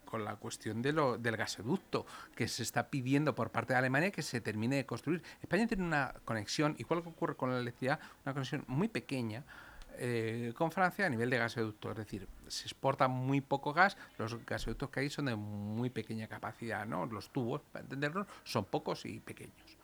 con 0.07 0.25
la 0.25 0.37
cuestión 0.37 0.81
del 0.81 1.37
gasoducto 1.37 2.07
que 2.35 2.49
se 2.49 2.63
está 2.63 2.89
pidiendo 2.89 3.35
por 3.35 3.51
parte 3.51 3.75
de 3.75 3.81
Alemania 3.81 4.11
que 4.11 4.23
se 4.23 4.41
termine 4.41 4.77
de 4.77 4.87
construir. 4.87 5.23
España 5.43 5.67
tiene 5.67 5.85
una 5.85 6.15
conexión, 6.25 6.75
igual 6.79 7.03
que 7.03 7.11
ocurre 7.11 7.37
con 7.37 7.51
la 7.51 7.59
electricidad, 7.59 8.01
una 8.25 8.33
conexión 8.33 8.65
muy 8.67 8.89
pequeña 8.89 9.45
eh, 9.99 10.53
con 10.57 10.71
Francia 10.71 11.07
a 11.07 11.09
nivel 11.09 11.31
de 11.31 11.39
gasoducto. 11.39 11.91
Es 11.91 11.97
decir, 11.97 12.29
se 12.49 12.65
exporta 12.65 13.09
muy 13.09 13.41
poco 13.41 13.73
gas, 13.73 13.97
los 14.19 14.45
gasoductos 14.45 14.91
que 14.91 15.01
hay 15.01 15.11
son 15.11 15.27
de 15.27 15.37
muy 15.37 15.91
pequeña 15.91 16.29
capacidad, 16.29 16.87
¿no? 16.87 17.07
Los 17.07 17.31
tubos, 17.31 17.63
para 17.73 17.83
entendernos, 17.83 18.27
son 18.45 18.65
pocos 18.65 19.05
y 19.07 19.21
pequeños. 19.21 19.79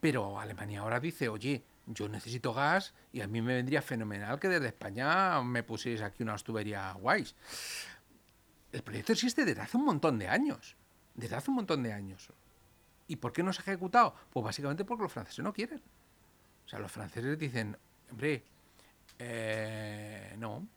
Pero 0.00 0.38
Alemania 0.38 0.80
ahora 0.80 1.00
dice, 1.00 1.28
oye, 1.28 1.64
yo 1.86 2.08
necesito 2.08 2.52
gas 2.52 2.94
y 3.12 3.20
a 3.20 3.26
mí 3.26 3.40
me 3.40 3.54
vendría 3.54 3.80
fenomenal 3.80 4.38
que 4.38 4.48
desde 4.48 4.66
España 4.66 5.40
me 5.42 5.62
pusierais 5.62 6.02
aquí 6.02 6.22
unas 6.22 6.44
tuberías 6.44 6.94
guays. 6.94 7.34
El 8.76 8.82
proyecto 8.82 9.12
existe 9.12 9.46
desde 9.46 9.62
hace 9.62 9.78
un 9.78 9.86
montón 9.86 10.18
de 10.18 10.28
años. 10.28 10.76
Desde 11.14 11.34
hace 11.34 11.50
un 11.50 11.56
montón 11.56 11.82
de 11.82 11.94
años. 11.94 12.28
¿Y 13.08 13.16
por 13.16 13.32
qué 13.32 13.42
no 13.42 13.50
se 13.54 13.60
ha 13.60 13.62
ejecutado? 13.62 14.14
Pues 14.28 14.44
básicamente 14.44 14.84
porque 14.84 15.04
los 15.04 15.12
franceses 15.12 15.42
no 15.42 15.54
quieren. 15.54 15.80
O 16.66 16.68
sea, 16.68 16.78
los 16.78 16.92
franceses 16.92 17.38
dicen, 17.38 17.74
hombre, 18.10 18.44
eh, 19.18 20.34
no. 20.36 20.68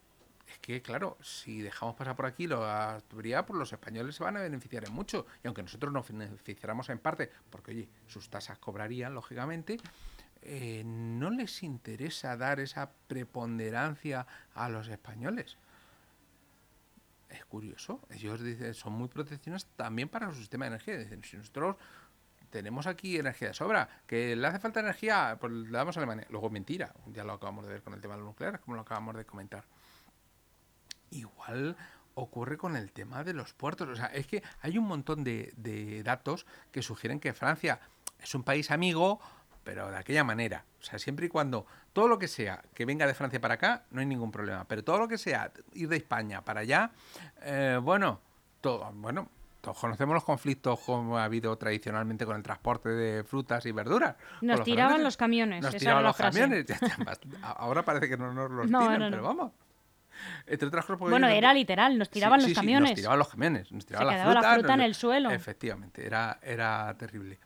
Es 0.47 0.59
que, 0.59 0.81
claro, 0.81 1.17
si 1.21 1.61
dejamos 1.61 1.93
pasar 1.97 2.15
por 2.15 2.25
aquí 2.25 2.47
la 2.47 3.03
tubería, 3.05 3.45
pues 3.45 3.59
los 3.59 3.73
españoles 3.73 4.15
se 4.15 4.23
van 4.23 4.37
a 4.37 4.41
beneficiar 4.43 4.85
en 4.87 4.93
mucho. 4.93 5.25
Y 5.43 5.47
aunque 5.47 5.61
nosotros 5.61 5.91
nos 5.91 6.07
beneficiáramos 6.07 6.87
en 6.87 6.99
parte, 6.99 7.29
porque, 7.49 7.71
oye, 7.71 7.89
sus 8.07 8.29
tasas 8.29 8.59
cobrarían, 8.59 9.13
lógicamente, 9.13 9.75
eh, 10.41 10.83
no 10.85 11.31
les 11.31 11.63
interesa 11.63 12.37
dar 12.37 12.61
esa 12.61 12.91
preponderancia 13.09 14.25
a 14.53 14.69
los 14.69 14.87
españoles 14.87 15.57
es 17.29 17.45
curioso. 17.45 18.01
Ellos 18.09 18.41
dicen, 18.41 18.73
son 18.73 18.93
muy 18.93 19.07
proteccionistas 19.07 19.71
también 19.75 20.09
para 20.09 20.29
su 20.31 20.35
sistema 20.35 20.65
de 20.65 20.69
energía. 20.69 20.97
Dicen, 20.97 21.23
si 21.23 21.37
nosotros 21.37 21.77
tenemos 22.49 22.87
aquí 22.87 23.17
energía 23.17 23.49
de 23.49 23.53
sobra, 23.53 23.87
que 24.07 24.35
le 24.35 24.47
hace 24.47 24.59
falta 24.59 24.79
energía, 24.79 25.37
pues 25.39 25.53
le 25.53 25.69
damos 25.71 25.95
a 25.97 25.99
Alemania. 25.99 26.25
Luego 26.29 26.49
mentira, 26.49 26.93
ya 27.07 27.23
lo 27.23 27.33
acabamos 27.33 27.65
de 27.65 27.71
ver 27.71 27.83
con 27.83 27.93
el 27.93 28.01
tema 28.01 28.17
de 28.17 28.23
nuclear, 28.23 28.59
como 28.59 28.75
lo 28.75 28.81
acabamos 28.81 29.15
de 29.15 29.25
comentar. 29.25 29.65
Igual 31.11 31.77
ocurre 32.15 32.57
con 32.57 32.75
el 32.75 32.91
tema 32.91 33.23
de 33.23 33.33
los 33.33 33.53
puertos. 33.53 33.87
O 33.87 33.95
sea, 33.95 34.07
es 34.07 34.27
que 34.27 34.43
hay 34.61 34.77
un 34.77 34.85
montón 34.85 35.23
de, 35.23 35.53
de 35.57 36.03
datos 36.03 36.45
que 36.71 36.81
sugieren 36.81 37.19
que 37.19 37.33
Francia 37.33 37.79
es 38.19 38.35
un 38.35 38.43
país 38.43 38.71
amigo, 38.71 39.19
pero 39.69 39.91
de 39.91 39.97
aquella 39.97 40.23
manera. 40.23 40.65
O 40.81 40.83
sea, 40.83 40.97
siempre 40.97 41.27
y 41.27 41.29
cuando 41.29 41.63
todo 41.93 42.07
lo 42.07 42.17
que 42.17 42.27
sea 42.27 42.59
que 42.73 42.85
venga 42.85 43.05
de 43.05 43.13
Francia 43.13 43.39
para 43.39 43.53
acá, 43.53 43.83
no 43.91 43.99
hay 43.99 44.07
ningún 44.07 44.31
problema. 44.31 44.65
Pero 44.67 44.83
todo 44.83 44.97
lo 44.97 45.07
que 45.07 45.19
sea 45.19 45.51
ir 45.73 45.87
de 45.87 45.97
España 45.97 46.41
para 46.43 46.61
allá, 46.61 46.89
eh, 47.43 47.77
bueno, 47.79 48.19
todo, 48.61 48.89
bueno, 48.95 49.29
todos 49.61 49.77
conocemos 49.77 50.15
los 50.15 50.23
conflictos 50.23 50.79
como 50.79 51.19
ha 51.19 51.23
habido 51.25 51.55
tradicionalmente 51.55 52.25
con 52.25 52.35
el 52.35 52.41
transporte 52.41 52.89
de 52.89 53.23
frutas 53.23 53.63
y 53.67 53.71
verduras. 53.71 54.15
Nos 54.41 54.63
tiraban 54.63 55.03
los 55.03 55.17
camiones. 55.17 55.61
Nos 55.61 55.69
esa 55.69 55.77
tiraban 55.77 56.03
los 56.03 56.17
frase. 56.17 56.39
camiones. 56.41 56.65
Ahora 57.43 57.85
parece 57.85 58.09
que 58.09 58.17
no 58.17 58.33
nos 58.33 58.49
los 58.49 58.67
No, 58.71 58.79
tiran, 58.79 58.99
no, 59.01 59.05
no. 59.05 59.11
pero 59.11 59.21
vamos. 59.23 59.51
Entre 60.47 60.67
otras 60.67 60.83
cosas 60.83 60.97
porque 60.97 61.11
Bueno, 61.11 61.27
era 61.27 61.53
literal, 61.53 61.95
nos 61.95 62.09
tiraban 62.09 62.39
Sí, 62.39 62.47
los 62.47 62.49
sí, 62.49 62.55
sí, 62.55 62.59
camiones. 62.59 62.89
nos 62.89 62.95
tiraban 62.95 63.19
los 63.19 63.27
camiones, 63.29 63.71
nos 63.71 63.85
tiraban 63.85 64.07
la 64.07 64.13
quedaba 64.13 64.33
la 64.33 64.39
fruta. 64.41 64.53
fruta 64.55 64.73
en 64.73 64.81
el 64.81 64.95
suelo. 64.95 65.29
Efectivamente, 65.29 66.03
era, 66.07 66.39
era 66.41 66.91
terrible. 66.97 67.37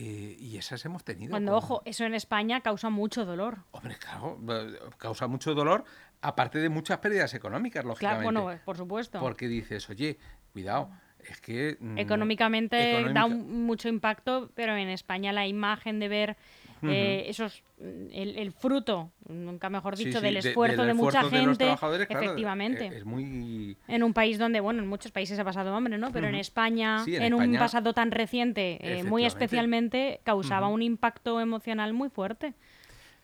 Eh, 0.00 0.36
y 0.38 0.56
esas 0.58 0.84
hemos 0.84 1.02
tenido. 1.02 1.30
Cuando, 1.32 1.50
con- 1.52 1.58
ojo, 1.58 1.82
eso 1.84 2.04
en 2.04 2.14
España 2.14 2.60
causa 2.60 2.88
mucho 2.88 3.24
dolor. 3.24 3.58
Hombre, 3.72 3.96
claro, 3.98 4.38
eh, 4.48 4.78
causa 4.96 5.26
mucho 5.26 5.54
dolor, 5.54 5.82
aparte 6.22 6.60
de 6.60 6.68
muchas 6.68 6.98
pérdidas 6.98 7.34
económicas, 7.34 7.82
Claro, 7.82 7.88
lógicamente. 7.88 8.40
bueno, 8.40 8.60
por 8.64 8.76
supuesto. 8.76 9.18
Porque 9.18 9.48
dices, 9.48 9.90
oye, 9.90 10.16
cuidado, 10.52 10.90
es 11.18 11.40
que... 11.40 11.76
mm, 11.80 11.98
Económicamente 11.98 13.12
da 13.12 13.24
un- 13.24 13.64
mucho 13.66 13.88
impacto, 13.88 14.52
pero 14.54 14.76
en 14.76 14.88
España 14.88 15.32
la 15.32 15.48
imagen 15.48 15.98
de 15.98 16.06
ver 16.08 16.36
eh, 16.82 17.24
esos 17.28 17.62
el, 17.80 18.36
el 18.38 18.52
fruto, 18.52 19.10
nunca 19.28 19.68
mejor 19.70 19.96
dicho, 19.96 20.18
sí, 20.18 20.24
del 20.24 20.34
de- 20.34 20.48
esfuerzo 20.50 20.78
del 20.82 20.88
de 20.88 20.94
mucha 20.94 21.22
de 21.22 21.30
gente, 21.30 21.56
trabajadores, 21.56 22.06
claro, 22.06 22.22
efectivamente. 22.24 22.86
eh, 22.86 22.98
Es 22.98 23.04
muy... 23.04 23.76
En 23.88 24.02
un 24.02 24.12
país 24.12 24.38
donde, 24.38 24.60
bueno, 24.60 24.82
en 24.82 24.88
muchos 24.88 25.12
países 25.12 25.38
ha 25.38 25.44
pasado 25.44 25.74
hambre, 25.74 25.98
¿no? 25.98 26.10
Pero 26.12 26.28
en. 26.28 26.34
España, 26.34 27.04
Sí, 27.04 27.16
en 27.16 27.22
en, 27.22 27.34
un 27.34 27.56
pasado 27.58 27.92
tan 27.94 28.10
reciente, 28.10 28.72
eh, 28.80 29.02
muy 29.04 29.22
efectivamente. 29.24 29.26
especialmente, 29.26 30.20
causaba 30.24 30.68
un 30.68 30.82
impacto 30.82 31.40
emocional 31.40 31.92
muy 31.92 32.08
fuerte. 32.10 32.54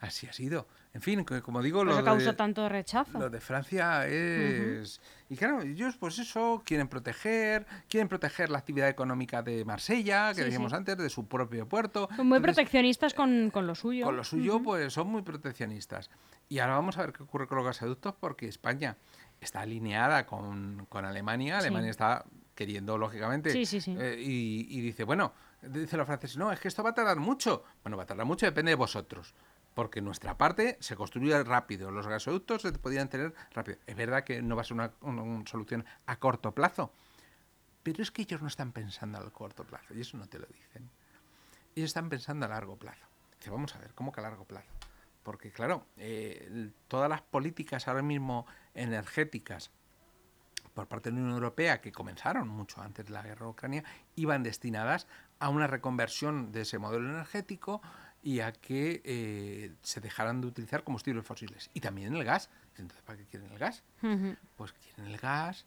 Así 0.00 0.26
ha 0.26 0.32
sido. 0.32 0.66
En 0.94 1.02
fin, 1.02 1.24
como 1.24 1.60
digo, 1.60 1.82
lo 1.84 2.04
causó 2.04 2.30
de, 2.30 2.36
tanto 2.36 2.68
rechazo. 2.68 3.18
lo 3.18 3.28
de 3.28 3.40
Francia 3.40 4.06
es... 4.06 5.00
Y 5.28 5.36
claro, 5.36 5.60
ellos 5.62 5.96
pues 5.96 6.20
eso, 6.20 6.62
quieren 6.64 6.86
proteger, 6.86 7.66
quieren 7.88 8.08
proteger 8.08 8.48
la 8.48 8.58
actividad 8.58 8.88
económica 8.88 9.42
de 9.42 9.64
Marsella, 9.64 10.28
que 10.28 10.36
Sí, 10.36 10.42
decíamos 10.42 10.70
sí. 10.70 10.76
antes, 10.76 10.96
de 10.96 11.10
su 11.10 11.26
propio 11.26 11.68
puerto. 11.68 12.08
Son 12.14 12.28
muy 12.28 12.36
Entonces, 12.36 12.54
proteccionistas 12.54 13.12
con, 13.12 13.50
con 13.50 13.66
lo 13.66 13.74
suyo. 13.74 14.04
Con 14.04 14.16
lo 14.16 14.22
suyo, 14.22 14.62
pues 14.62 14.92
son 14.92 15.08
muy 15.08 15.22
proteccionistas. 15.22 16.10
Y 16.48 16.60
ahora 16.60 16.74
vamos 16.74 16.96
a 16.96 17.00
ver 17.00 17.12
qué 17.12 17.24
ocurre 17.24 17.48
con 17.48 17.56
los 17.58 17.66
gasoductos, 17.66 18.14
porque 18.20 18.46
España 18.46 18.96
está 19.40 19.62
alineada 19.62 20.26
con, 20.26 20.86
con 20.88 21.04
Alemania. 21.04 21.60
Sí. 21.60 21.66
Alemania 21.66 21.90
está 21.90 22.24
queriendo, 22.54 22.96
lógicamente. 22.98 23.50
Sí, 23.50 23.66
sí, 23.66 23.80
sí. 23.80 23.96
eh, 23.98 24.16
y, 24.16 24.68
y 24.70 24.80
dice, 24.80 25.02
bueno, 25.02 25.32
dice 25.60 25.96
los 25.96 26.06
franceses, 26.06 26.36
no, 26.36 26.52
es 26.52 26.60
que 26.60 26.68
esto 26.68 26.84
va 26.84 26.90
a 26.90 26.94
tardar 26.94 27.16
mucho. 27.18 27.64
Bueno, 27.82 27.96
va 27.96 28.04
a 28.04 28.06
tardar 28.06 28.26
mucho, 28.26 28.46
depende 28.46 28.70
de 28.70 28.76
vosotros. 28.76 29.34
Porque 29.74 30.00
nuestra 30.00 30.38
parte 30.38 30.78
se 30.80 30.96
construye 30.96 31.42
rápido. 31.42 31.90
Los 31.90 32.06
gasoductos 32.06 32.62
se 32.62 32.72
podrían 32.72 33.08
tener 33.08 33.34
rápido. 33.52 33.78
Es 33.86 33.96
verdad 33.96 34.24
que 34.24 34.40
no 34.40 34.54
va 34.54 34.62
a 34.62 34.64
ser 34.64 34.76
una, 34.76 34.92
solución 35.46 35.84
a 36.06 36.16
corto 36.18 36.52
plazo. 36.52 36.92
Pero 37.82 38.02
es 38.02 38.10
que 38.10 38.22
ellos 38.22 38.40
no 38.40 38.48
están 38.48 38.72
pensando 38.72 39.18
a 39.18 39.30
corto 39.30 39.64
plazo. 39.64 39.94
Y 39.94 40.00
eso 40.00 40.16
no 40.16 40.26
te 40.26 40.38
lo 40.38 40.46
dicen 40.46 40.90
ellos 41.74 41.88
están 41.88 42.08
pensando 42.08 42.46
a 42.46 42.48
largo 42.48 42.76
plazo. 42.76 43.06
Dice, 43.38 43.50
vamos 43.50 43.74
a 43.74 43.78
ver, 43.78 43.92
¿cómo 43.94 44.12
que 44.12 44.20
a 44.20 44.22
largo 44.22 44.44
plazo? 44.44 44.68
Porque 45.22 45.50
claro, 45.50 45.86
eh, 45.96 46.70
todas 46.88 47.08
las 47.08 47.22
políticas 47.22 47.88
ahora 47.88 48.02
mismo 48.02 48.46
energéticas 48.74 49.70
por 50.74 50.88
parte 50.88 51.10
de 51.10 51.16
la 51.16 51.22
Unión 51.22 51.34
Europea, 51.36 51.80
que 51.80 51.92
comenzaron 51.92 52.48
mucho 52.48 52.80
antes 52.80 53.06
de 53.06 53.12
la 53.12 53.22
guerra 53.22 53.46
de 53.46 53.52
Ucrania, 53.52 53.84
iban 54.16 54.42
destinadas 54.42 55.06
a 55.38 55.48
una 55.48 55.68
reconversión 55.68 56.50
de 56.50 56.62
ese 56.62 56.78
modelo 56.78 57.08
energético 57.08 57.80
y 58.24 58.40
a 58.40 58.52
que 58.52 59.02
eh, 59.04 59.74
se 59.82 60.00
dejaran 60.00 60.40
de 60.40 60.46
utilizar 60.46 60.82
combustibles 60.82 61.26
fósiles. 61.26 61.70
Y 61.74 61.80
también 61.80 62.16
el 62.16 62.24
gas. 62.24 62.48
Entonces, 62.78 63.02
¿para 63.02 63.18
qué 63.18 63.26
quieren 63.26 63.52
el 63.52 63.58
gas? 63.58 63.84
Ujú. 64.02 64.34
pues 64.56 64.72
quieren 64.72 65.12
el 65.12 65.18
gas 65.18 65.66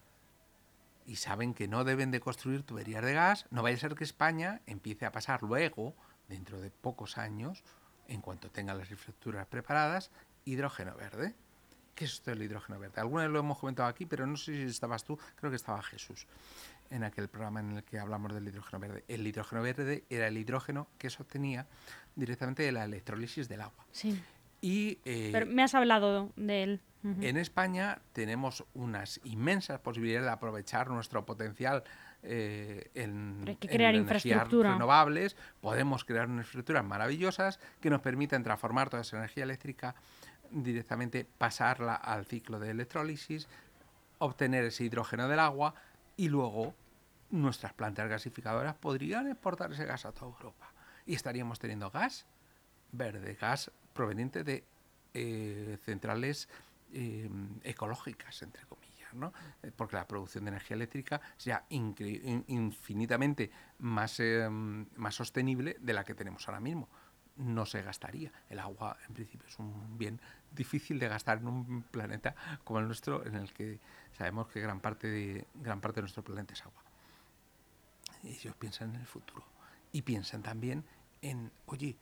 y 1.05 1.15
saben 1.15 1.53
que 1.53 1.67
no 1.67 1.83
deben 1.85 2.11
de 2.11 2.19
construir 2.19 2.63
tuberías 2.63 3.03
de 3.03 3.13
gas, 3.13 3.45
no 3.51 3.63
vaya 3.63 3.77
a 3.77 3.79
ser 3.79 3.95
que 3.95 4.03
España 4.03 4.59
empiece 4.65 5.05
a 5.05 5.11
pasar 5.11 5.41
luego, 5.41 5.95
dentro 6.27 6.59
de 6.59 6.69
pocos 6.69 7.17
años, 7.17 7.63
en 8.09 8.19
cuanto 8.21 8.49
tenga 8.49 8.73
las 8.73 8.89
infraestructuras 8.91 9.47
preparadas, 9.47 10.11
hidrógeno 10.43 10.95
verde. 10.95 11.33
¿Qué 11.95 12.05
es 12.05 12.13
esto 12.13 12.31
del 12.31 12.43
hidrógeno 12.43 12.77
verde? 12.77 12.99
Alguna 12.99 13.23
vez 13.23 13.31
lo 13.31 13.39
hemos 13.39 13.57
comentado 13.57 13.87
aquí, 13.87 14.05
pero 14.05 14.27
no 14.27 14.35
sé 14.35 14.53
si 14.53 14.63
estabas 14.63 15.03
tú, 15.03 15.17
creo 15.35 15.49
que 15.49 15.55
estaba 15.55 15.81
Jesús, 15.81 16.27
en 16.89 17.03
aquel 17.03 17.27
programa 17.27 17.59
en 17.59 17.77
el 17.77 17.83
que 17.83 17.99
hablamos 17.99 18.33
del 18.33 18.47
hidrógeno 18.47 18.79
verde. 18.79 19.03
El 19.07 19.25
hidrógeno 19.25 19.61
verde 19.61 20.03
era 20.09 20.27
el 20.27 20.37
hidrógeno 20.37 20.87
que 20.97 21.09
se 21.09 21.21
obtenía 21.21 21.67
directamente 22.15 22.63
de 22.63 22.71
la 22.71 22.85
electrólisis 22.85 23.47
del 23.47 23.61
agua. 23.61 23.85
Sí. 23.91 24.21
Y 24.61 24.99
eh, 25.05 25.29
Pero 25.31 25.45
me 25.45 25.63
has 25.63 25.75
hablado 25.75 26.31
de 26.35 26.63
él. 26.63 26.81
En 27.21 27.37
España 27.37 27.99
tenemos 28.11 28.65
unas 28.73 29.21
inmensas 29.23 29.79
posibilidades 29.79 30.25
de 30.25 30.31
aprovechar 30.31 30.89
nuestro 30.89 31.25
potencial 31.25 31.83
eh, 32.21 32.89
en, 32.95 33.37
Pero 33.39 33.51
hay 33.51 33.55
que 33.55 33.67
en 33.67 33.73
crear 33.73 33.95
energías 33.95 34.25
infraestructura. 34.25 34.73
renovables. 34.73 35.37
Podemos 35.61 36.03
crear 36.03 36.25
unas 36.25 36.39
infraestructuras 36.39 36.83
maravillosas 36.83 37.59
que 37.79 37.89
nos 37.89 38.01
permitan 38.01 38.43
transformar 38.43 38.89
toda 38.89 39.03
esa 39.03 39.17
energía 39.17 39.43
eléctrica 39.43 39.95
directamente, 40.51 41.25
pasarla 41.37 41.95
al 41.95 42.25
ciclo 42.25 42.59
de 42.59 42.71
electrólisis, 42.71 43.47
obtener 44.17 44.65
ese 44.65 44.83
hidrógeno 44.83 45.29
del 45.29 45.39
agua 45.39 45.75
y 46.17 46.29
luego 46.29 46.75
nuestras 47.29 47.73
plantas 47.73 48.09
gasificadoras 48.09 48.75
podrían 48.75 49.27
exportar 49.27 49.71
ese 49.71 49.85
gas 49.85 50.05
a 50.05 50.11
toda 50.11 50.31
Europa. 50.31 50.73
Y 51.05 51.13
estaríamos 51.13 51.59
teniendo 51.59 51.89
gas 51.89 52.25
verde, 52.91 53.35
gas 53.39 53.71
proveniente 53.93 54.43
de 54.43 54.65
eh, 55.13 55.77
centrales 55.83 56.49
eh, 56.93 57.29
ecológicas, 57.63 58.41
entre 58.41 58.65
comillas, 58.65 59.13
¿no? 59.13 59.33
Eh, 59.61 59.71
Porque 59.75 59.95
la 59.95 60.07
producción 60.07 60.45
de 60.45 60.49
energía 60.49 60.75
eléctrica 60.75 61.21
sea 61.35 61.65
infinitamente 61.69 63.51
más, 63.79 64.19
eh, 64.19 64.47
más 64.49 65.15
sostenible 65.15 65.77
de 65.79 65.93
la 65.93 66.03
que 66.03 66.15
tenemos 66.15 66.47
ahora 66.47 66.59
mismo. 66.59 66.87
No 67.37 67.65
se 67.65 67.81
gastaría. 67.81 68.31
El 68.49 68.59
agua, 68.59 68.97
en 69.07 69.13
principio, 69.13 69.47
es 69.47 69.59
un 69.59 69.97
bien 69.97 70.19
difícil 70.51 70.99
de 70.99 71.07
gastar 71.07 71.37
en 71.39 71.47
un 71.47 71.83
planeta 71.83 72.35
como 72.63 72.79
el 72.79 72.87
nuestro, 72.87 73.25
en 73.25 73.35
el 73.35 73.53
que 73.53 73.79
sabemos 74.17 74.47
que 74.47 74.59
gran 74.59 74.79
parte 74.79 75.07
de, 75.07 75.45
gran 75.55 75.79
parte 75.79 75.97
de 75.97 76.03
nuestro 76.03 76.23
planeta 76.23 76.53
es 76.53 76.61
agua. 76.63 76.81
Ellos 78.23 78.55
piensan 78.55 78.95
en 78.95 79.01
el 79.01 79.07
futuro. 79.07 79.45
Y 79.91 80.01
piensan 80.01 80.41
también 80.41 80.83
en, 81.21 81.51
oye, 81.67 81.95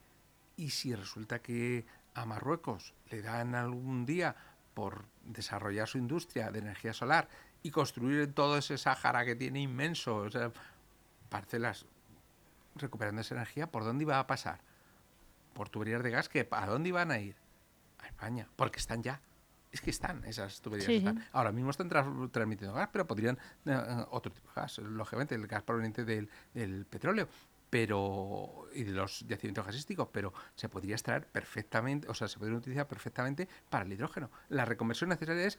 ¿y 0.56 0.70
si 0.70 0.94
resulta 0.94 1.40
que 1.40 1.86
a 2.14 2.24
Marruecos 2.24 2.94
le 3.10 3.22
dan 3.22 3.54
algún 3.54 4.06
día 4.06 4.34
por 4.74 5.04
desarrollar 5.24 5.88
su 5.88 5.98
industria 5.98 6.50
de 6.50 6.58
energía 6.58 6.92
solar 6.92 7.28
y 7.62 7.70
construir 7.70 8.32
todo 8.32 8.58
ese 8.58 8.78
Sáhara 8.78 9.24
que 9.24 9.34
tiene 9.34 9.60
inmenso, 9.60 10.16
o 10.16 10.30
sea, 10.30 10.52
parcelas 11.28 11.86
recuperando 12.74 13.20
esa 13.20 13.34
energía, 13.34 13.70
¿por 13.70 13.84
dónde 13.84 14.04
iba 14.04 14.18
a 14.18 14.26
pasar? 14.26 14.60
Por 15.56 15.70
tuberías 15.70 16.02
de 16.02 16.10
gas, 16.10 16.28
que 16.28 16.46
¿a 16.50 16.66
dónde 16.66 16.90
iban 16.90 17.10
a 17.10 17.18
ir? 17.18 17.34
A 18.00 18.06
España, 18.06 18.46
porque 18.56 18.78
están 18.78 19.02
ya. 19.02 19.22
Es 19.72 19.80
que 19.80 19.88
están, 19.90 20.22
esas 20.24 20.60
tuberías 20.60 20.86
Sí. 20.86 20.96
están. 20.96 21.24
Ahora 21.32 21.50
mismo 21.50 21.70
están 21.70 21.88
transmitiendo 21.88 22.74
gas, 22.74 22.90
pero 22.92 23.06
podrían 23.06 23.36
eh, 23.64 23.70
eh, 23.72 24.04
otro 24.10 24.30
tipo 24.30 24.48
de 24.48 24.54
gas, 24.60 24.76
lógicamente, 24.78 25.34
el 25.34 25.46
gas 25.46 25.62
proveniente 25.62 26.04
del, 26.04 26.28
del 26.52 26.84
petróleo 26.84 27.26
pero 27.68 28.68
y 28.74 28.84
de 28.84 28.92
los 28.92 29.20
yacimientos 29.26 29.66
gasísticos, 29.66 30.08
pero 30.12 30.32
se 30.54 30.68
podría 30.68 30.94
extraer 30.94 31.26
perfectamente, 31.26 32.08
o 32.08 32.14
sea, 32.14 32.28
se 32.28 32.38
podría 32.38 32.56
utilizar 32.56 32.86
perfectamente 32.86 33.48
para 33.68 33.84
el 33.84 33.92
hidrógeno. 33.92 34.30
La 34.50 34.64
reconversión 34.64 35.10
necesaria 35.10 35.44
es 35.46 35.58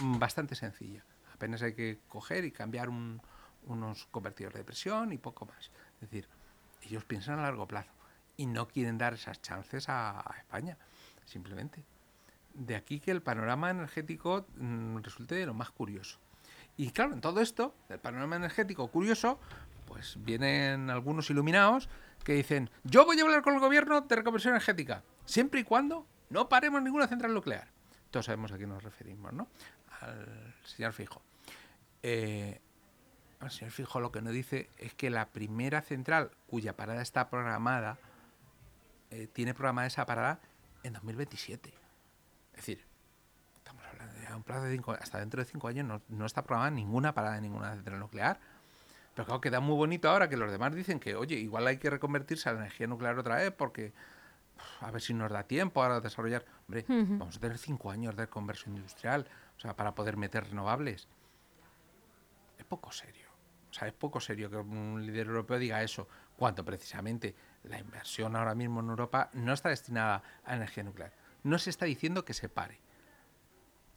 mm, 0.00 0.18
bastante 0.18 0.54
sencilla. 0.54 1.04
Apenas 1.34 1.60
hay 1.62 1.74
que 1.74 2.00
coger 2.08 2.44
y 2.46 2.52
cambiar 2.52 2.88
un- 2.88 3.20
unos 3.66 4.06
convertidores 4.06 4.56
de 4.58 4.64
presión 4.64 5.12
y 5.12 5.18
poco 5.18 5.44
más. 5.46 5.70
Es 6.00 6.10
decir, 6.10 6.26
ellos 6.82 7.04
piensan 7.04 7.38
a 7.38 7.42
largo 7.42 7.68
plazo 7.68 7.90
y 8.42 8.46
no 8.46 8.66
quieren 8.66 8.98
dar 8.98 9.14
esas 9.14 9.40
chances 9.40 9.88
a, 9.88 10.34
España, 10.36 10.76
simplemente. 11.24 11.84
De 12.54 12.74
aquí 12.74 12.98
que 12.98 13.12
el 13.12 13.22
panorama 13.22 13.70
energético 13.70 14.46
mm, 14.56 14.98
resulte 14.98 15.36
de 15.36 15.46
lo 15.46 15.54
más 15.54 15.70
curioso. 15.70 16.18
Y 16.76 16.90
claro, 16.90 17.12
en 17.12 17.20
todo 17.20 17.40
esto, 17.40 17.72
del 17.88 18.00
panorama 18.00 18.34
energético 18.34 18.88
curioso, 18.88 19.38
pues 19.86 20.16
vienen 20.24 20.90
algunos 20.90 21.30
iluminados 21.30 21.88
que 22.24 22.32
dicen, 22.32 22.68
yo 22.82 23.04
voy 23.04 23.20
a 23.20 23.22
hablar 23.22 23.42
con 23.42 23.54
el 23.54 23.60
gobierno 23.60 24.00
de 24.00 24.16
reconversión 24.16 24.54
energética, 24.54 25.04
siempre 25.24 25.60
y 25.60 25.64
cuando 25.64 26.04
no 26.28 26.48
paremos 26.48 26.82
ninguna 26.82 27.06
central 27.06 27.32
nuclear. 27.32 27.68
Todos 28.10 28.26
sabemos 28.26 28.50
a 28.50 28.56
quién 28.56 28.70
nos 28.70 28.82
referimos, 28.82 29.32
¿no? 29.32 29.46
Al 30.00 30.52
señor 30.64 30.92
Fijo. 30.92 31.22
Eh, 32.02 32.60
el 33.40 33.50
señor 33.52 33.70
Fijo 33.70 34.00
lo 34.00 34.10
que 34.10 34.20
no 34.20 34.32
dice 34.32 34.68
es 34.78 34.94
que 34.94 35.10
la 35.10 35.28
primera 35.28 35.80
central 35.80 36.32
cuya 36.48 36.76
parada 36.76 37.02
está 37.02 37.30
programada, 37.30 37.98
eh, 39.12 39.28
tiene 39.30 39.52
programada 39.52 39.86
esa 39.86 40.06
parada 40.06 40.40
en 40.82 40.94
2027. 40.94 41.68
Es 41.68 42.56
decir, 42.56 42.82
estamos 43.58 43.84
hablando 43.84 44.18
de 44.18 44.34
un 44.34 44.42
plazo 44.42 44.62
de 44.62 44.72
cinco 44.72 44.92
hasta 44.92 45.18
dentro 45.18 45.42
de 45.42 45.44
cinco 45.44 45.68
años 45.68 45.86
no, 45.86 46.00
no 46.08 46.24
está 46.24 46.42
programada 46.42 46.70
ninguna 46.70 47.12
parada 47.12 47.34
de 47.34 47.42
ninguna 47.42 47.74
central 47.74 48.00
nuclear. 48.00 48.40
Pero 49.14 49.26
claro, 49.26 49.40
queda 49.42 49.60
muy 49.60 49.76
bonito 49.76 50.08
ahora 50.08 50.30
que 50.30 50.38
los 50.38 50.50
demás 50.50 50.74
dicen 50.74 50.98
que, 50.98 51.14
oye, 51.14 51.36
igual 51.36 51.66
hay 51.66 51.76
que 51.76 51.90
reconvertirse 51.90 52.48
a 52.48 52.52
la 52.52 52.60
energía 52.60 52.86
nuclear 52.86 53.18
otra 53.18 53.36
vez 53.36 53.52
porque 53.52 53.92
a 54.80 54.90
ver 54.90 55.02
si 55.02 55.12
nos 55.12 55.30
da 55.30 55.42
tiempo 55.42 55.82
ahora 55.82 55.96
a 55.96 56.00
desarrollar. 56.00 56.46
Hombre, 56.66 56.86
vamos 56.88 57.36
a 57.36 57.40
tener 57.40 57.58
cinco 57.58 57.90
años 57.90 58.16
de 58.16 58.26
conversión 58.28 58.74
industrial, 58.76 59.26
o 59.58 59.60
sea, 59.60 59.76
para 59.76 59.94
poder 59.94 60.16
meter 60.16 60.44
renovables. 60.48 61.06
Es 62.58 62.64
poco 62.64 62.90
serio. 62.92 63.28
O 63.70 63.74
sea, 63.74 63.88
es 63.88 63.94
poco 63.94 64.20
serio 64.20 64.48
que 64.48 64.56
un 64.56 65.04
líder 65.04 65.26
europeo 65.26 65.58
diga 65.58 65.82
eso, 65.82 66.08
cuando 66.36 66.64
precisamente 66.64 67.34
la 67.64 67.78
inversión 67.78 68.36
ahora 68.36 68.54
mismo 68.54 68.80
en 68.80 68.88
Europa 68.88 69.30
no 69.32 69.52
está 69.52 69.68
destinada 69.68 70.22
a 70.44 70.56
energía 70.56 70.84
nuclear. 70.84 71.12
No 71.42 71.58
se 71.58 71.70
está 71.70 71.86
diciendo 71.86 72.24
que 72.24 72.34
se 72.34 72.48
pare 72.48 72.80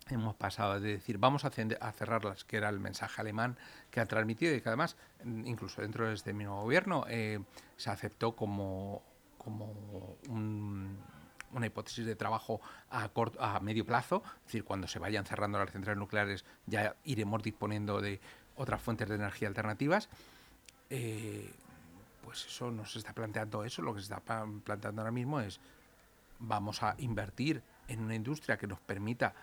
hemos 0.10 0.36
pasado 0.36 0.80
de 0.80 0.94
decir 0.94 1.18
vamos 1.18 1.46
a, 1.46 1.50
cerrarlas, 1.50 2.44
que 2.44 2.58
era 2.58 2.70
el 2.70 2.80
mensaje 2.80 3.22
alemán 3.22 3.58
que 3.90 4.00
ha 4.00 4.06
transmitido 4.06 4.54
y 4.54 4.62
que 4.62 4.70
además, 4.70 4.96
incluso 5.46 5.82
dentro 5.82 6.08
de 6.08 6.14
este 6.14 6.34
mismo 6.34 6.62
gobierno, 6.62 7.06
eh, 7.08 7.40
se 7.78 7.90
aceptó 7.90 8.36
como, 8.36 9.02
como 9.38 9.74
una 10.28 11.66
hipótesis 11.66 12.06
de 12.06 12.16
trabajo 12.16 12.62
a, 12.90 13.08
corto, 13.10 13.42
a 13.42 13.60
medio 13.60 13.86
plazo, 13.86 14.22
es 14.40 14.46
decir, 14.46 14.64
cuando 14.64 14.88
se 14.88 15.00
vayan 15.00 15.26
cerrando 15.26 15.58
las 15.58 15.72
centrales 15.72 16.00
nucleares 16.00 16.46
ya 16.66 16.96
iremos 17.04 17.42
disponiendo 17.42 18.02
de 18.02 18.20
otras 18.56 18.82
fuentes 18.82 19.10
de 19.10 19.16
energía 19.16 19.48
alternativas. 19.48 20.10
Eh, 20.90 21.52
pues 22.26 22.46
eso 22.46 22.72
no 22.72 22.86
se 22.86 22.98
está 22.98 23.14
planteando 23.14 23.64
eso, 23.64 23.82
lo 23.82 23.94
que 23.94 24.02
se 24.02 24.14
está 24.14 24.20
planteando 24.20 25.02
ahora 25.02 25.12
mismo 25.12 25.40
es 25.40 25.60
vamos 26.40 26.84
a 26.84 26.96
invertir 26.98 27.62
en 27.88 28.02
una 28.02 28.16
industria 28.16 28.58
que 28.58 28.68
nos 28.68 28.80
permita 28.80 29.34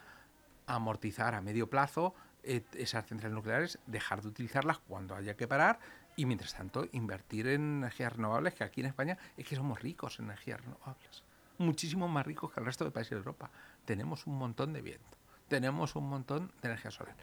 amortizar 0.67 1.35
a 1.35 1.41
medio 1.41 1.71
plazo 1.71 2.15
eh, 2.43 2.63
esas 2.75 3.07
centrales 3.07 3.35
nucleares, 3.35 3.79
dejar 3.87 4.21
de 4.21 4.29
utilizarlas 4.29 4.79
cuando 4.81 5.15
haya 5.15 5.37
que 5.37 5.47
parar 5.47 5.79
y 6.17 6.27
mientras 6.27 6.55
tanto 6.55 6.87
invertir 6.93 7.47
en 7.47 7.79
energías 7.79 8.15
renovables, 8.15 8.55
que 8.55 8.65
aquí 8.65 8.81
en 8.81 8.89
España 8.89 9.17
es 9.37 9.47
que 9.47 9.57
somos 9.57 9.81
ricos 9.81 10.19
en 10.19 10.27
energías 10.27 10.61
renovables, 10.61 11.23
muchísimo 11.59 12.09
más 12.09 12.27
ricos 12.27 12.53
que 12.53 12.61
el 12.61 12.67
resto 12.67 12.85
de 12.85 12.91
países 12.91 13.13
de 13.13 13.19
Europa. 13.19 13.51
Tenemos 13.85 14.27
un 14.27 14.37
montón 14.37 14.73
de 14.73 14.83
viento, 14.83 15.17
tenemos 15.49 15.95
un 15.95 16.09
montón 16.09 16.53
de 16.61 16.69
energía 16.69 16.91
solar. 16.91 17.15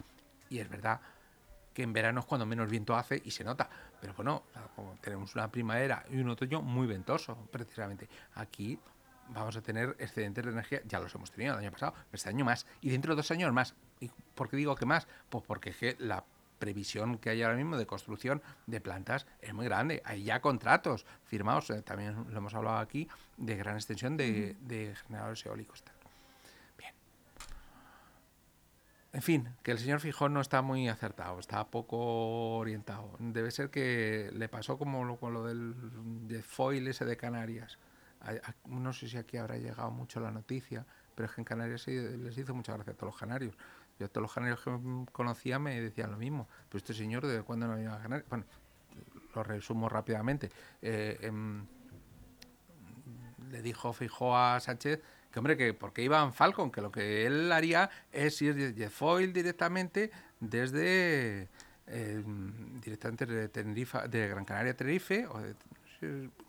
Y 0.49 0.59
es 0.59 0.69
verdad 0.69 1.01
que 1.73 1.83
en 1.83 1.93
verano 1.93 2.21
es 2.21 2.25
cuando 2.25 2.45
menos 2.45 2.69
viento 2.69 2.95
hace 2.95 3.21
y 3.23 3.31
se 3.31 3.43
nota, 3.43 3.69
pero 4.01 4.13
bueno, 4.13 4.43
tenemos 5.01 5.35
una 5.35 5.49
primavera 5.49 6.05
y 6.09 6.17
un 6.17 6.29
otoño 6.29 6.61
muy 6.61 6.88
ventoso, 6.88 7.38
precisamente. 7.51 8.09
Aquí 8.35 8.79
vamos 9.29 9.55
a 9.55 9.61
tener 9.61 9.95
excedentes 9.99 10.45
de 10.45 10.51
energía, 10.51 10.81
ya 10.85 10.99
los 10.99 11.13
hemos 11.15 11.31
tenido 11.31 11.53
el 11.53 11.59
año 11.59 11.71
pasado, 11.71 11.93
este 12.11 12.29
año 12.29 12.45
más, 12.45 12.65
y 12.81 12.89
dentro 12.89 13.13
de 13.13 13.17
dos 13.17 13.31
años 13.31 13.51
más. 13.53 13.75
¿Y 13.99 14.09
por 14.35 14.49
qué 14.49 14.57
digo 14.57 14.75
que 14.75 14.85
más? 14.85 15.07
Pues 15.29 15.43
porque 15.45 15.95
la 15.99 16.23
previsión 16.59 17.17
que 17.17 17.29
hay 17.29 17.41
ahora 17.41 17.55
mismo 17.55 17.77
de 17.77 17.86
construcción 17.86 18.41
de 18.67 18.82
plantas 18.82 19.25
es 19.41 19.53
muy 19.53 19.65
grande. 19.65 20.01
Hay 20.05 20.23
ya 20.23 20.41
contratos 20.41 21.05
firmados, 21.23 21.69
eh, 21.69 21.82
también 21.82 22.25
lo 22.29 22.38
hemos 22.38 22.53
hablado 22.53 22.77
aquí, 22.77 23.08
de 23.38 23.55
gran 23.55 23.75
extensión 23.75 24.17
de, 24.17 24.55
de 24.60 24.95
generadores 25.08 25.45
eólicos. 25.45 25.84
En 29.12 29.22
fin, 29.24 29.50
que 29.63 29.72
el 29.72 29.80
señor 29.80 30.02
Fijón 30.02 30.34
no 30.34 30.41
está 30.41 30.62
muy 30.62 30.88
acertado, 30.88 31.39
está 31.39 31.65
poco 31.67 32.58
orientado. 32.58 33.15
Debe 33.19 33.50
ser 33.50 33.72
que 33.72 34.30
le 34.34 34.50
pasó 34.50 34.78
como 34.78 35.04
lo, 35.04 35.17
con 35.17 35.34
lo 35.34 35.45
del 35.45 35.74
de 36.28 36.43
foil 36.43 36.88
ese 36.88 37.06
de 37.06 37.17
Canarias 37.17 37.80
no 38.65 38.93
sé 38.93 39.08
si 39.08 39.17
aquí 39.17 39.38
habrá 39.38 39.58
llegado 39.58 39.91
mucho 39.91 40.19
la 40.19 40.32
noticia, 40.32 40.86
pero 41.15 41.28
es 41.28 41.36
que 41.36 41.41
en 41.41 41.45
Canarias 41.45 41.88
les 41.88 42.38
hizo 42.38 42.54
mucha 42.54 42.74
gracia 42.74 42.93
a 42.93 42.95
todos 42.95 43.13
los 43.13 43.19
canarios. 43.19 43.56
Yo 43.98 44.06
a 44.06 44.10
todos 44.10 44.24
los 44.24 44.34
canarios 44.34 44.62
que 44.62 44.72
conocía 45.12 45.60
me 45.60 45.80
decían 45.82 46.12
lo 46.12 46.17
mismo. 46.17 46.48
Pero 46.69 46.78
este 46.78 46.93
señor, 46.93 47.26
¿de 47.26 47.41
cuándo 47.43 47.67
no 47.67 47.74
había 47.74 47.98
Canarias? 48.02 48.28
Bueno, 48.30 48.45
lo 49.36 49.43
resumo 49.43 49.89
rápidamente. 49.89 50.50
Eh, 50.82 51.17
em, 51.22 51.65
le 53.52 53.62
dijo, 53.62 53.91
fijó 53.93 54.38
a 54.38 54.60
Sánchez 54.60 55.02
que, 55.31 55.39
hombre, 55.39 55.57
que 55.57 55.73
porque 55.73 56.01
iba 56.01 56.23
en 56.23 56.33
Falcon, 56.33 56.71
que 56.71 56.81
lo 56.81 56.91
que 56.91 57.25
él 57.25 57.51
haría 57.51 57.89
es 58.11 58.41
ir 58.41 58.73
de 58.73 58.89
foil 58.89 59.33
directamente 59.33 60.11
desde... 60.39 61.49
Em, 61.87 62.79
directamente 62.81 63.25
de, 63.25 63.49
Tenerife, 63.49 64.07
de 64.07 64.27
Gran 64.27 64.45
Canaria 64.45 64.73
a 64.73 64.75
Tenerife, 64.75 65.25
o 65.25 65.39
de 65.39 65.55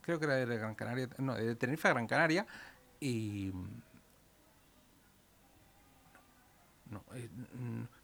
creo 0.03 0.19
que 0.19 0.25
era 0.25 0.35
de 0.35 0.59
Gran 0.59 0.75
Canaria, 0.75 1.09
no, 1.19 1.35
de 1.35 1.57
Tenerife 1.57 1.89
a 1.89 1.93
Gran 1.93 2.07
Canaria 2.07 2.47
y 3.01 3.53
no, 6.91 7.03
eh, 7.15 7.29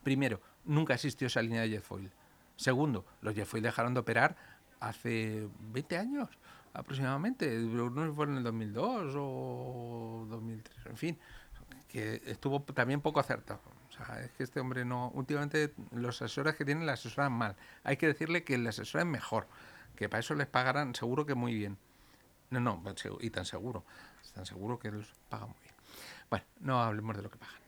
primero, 0.02 0.40
nunca 0.64 0.94
existió 0.94 1.26
esa 1.26 1.42
línea 1.42 1.62
de 1.62 1.70
jetfoil. 1.70 2.10
Segundo, 2.56 3.04
los 3.20 3.34
jetfoil 3.34 3.62
dejaron 3.62 3.94
de 3.94 4.00
operar 4.00 4.36
hace 4.80 5.48
20 5.72 5.98
años 5.98 6.28
aproximadamente, 6.76 7.58
no 7.58 8.14
fue 8.14 8.26
en 8.26 8.36
el 8.36 8.42
2002 8.42 9.14
o 9.16 10.26
2003, 10.28 10.86
en 10.86 10.96
fin, 10.96 11.18
que 11.88 12.22
estuvo 12.26 12.62
también 12.62 13.00
poco 13.00 13.20
acertado. 13.20 13.60
O 13.88 13.92
sea, 13.92 14.20
es 14.20 14.30
que 14.32 14.42
este 14.42 14.60
hombre 14.60 14.84
no, 14.84 15.10
últimamente 15.14 15.72
los 15.92 16.20
asesores 16.20 16.54
que 16.54 16.64
tienen 16.64 16.84
le 16.84 16.92
asesoran 16.92 17.32
mal. 17.32 17.56
Hay 17.82 17.96
que 17.96 18.06
decirle 18.06 18.44
que 18.44 18.54
el 18.54 18.66
asesor 18.66 19.00
es 19.00 19.06
mejor 19.06 19.48
que 19.96 20.08
para 20.08 20.20
eso 20.20 20.34
les 20.34 20.46
pagarán 20.46 20.94
seguro 20.94 21.26
que 21.26 21.34
muy 21.34 21.54
bien. 21.54 21.78
No, 22.50 22.60
no, 22.60 22.82
y 23.20 23.30
tan 23.30 23.44
seguro, 23.44 23.84
tan 24.34 24.46
seguro 24.46 24.78
que 24.78 24.92
les 24.92 25.06
pagan 25.28 25.48
muy 25.48 25.58
bien. 25.62 25.74
Bueno, 26.30 26.44
no 26.60 26.82
hablemos 26.82 27.16
de 27.16 27.22
lo 27.22 27.30
que 27.30 27.38
pagan. 27.38 27.60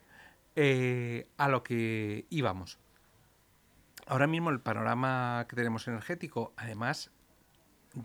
Eh, 0.55 1.29
a 1.37 1.49
lo 1.49 1.63
que 1.63 2.27
íbamos. 2.31 2.79
Ahora 4.07 4.27
mismo 4.27 4.51
el 4.51 4.61
panorama 4.61 5.47
que 5.49 5.57
tenemos 5.57 5.89
energético, 5.89 6.53
además, 6.57 7.11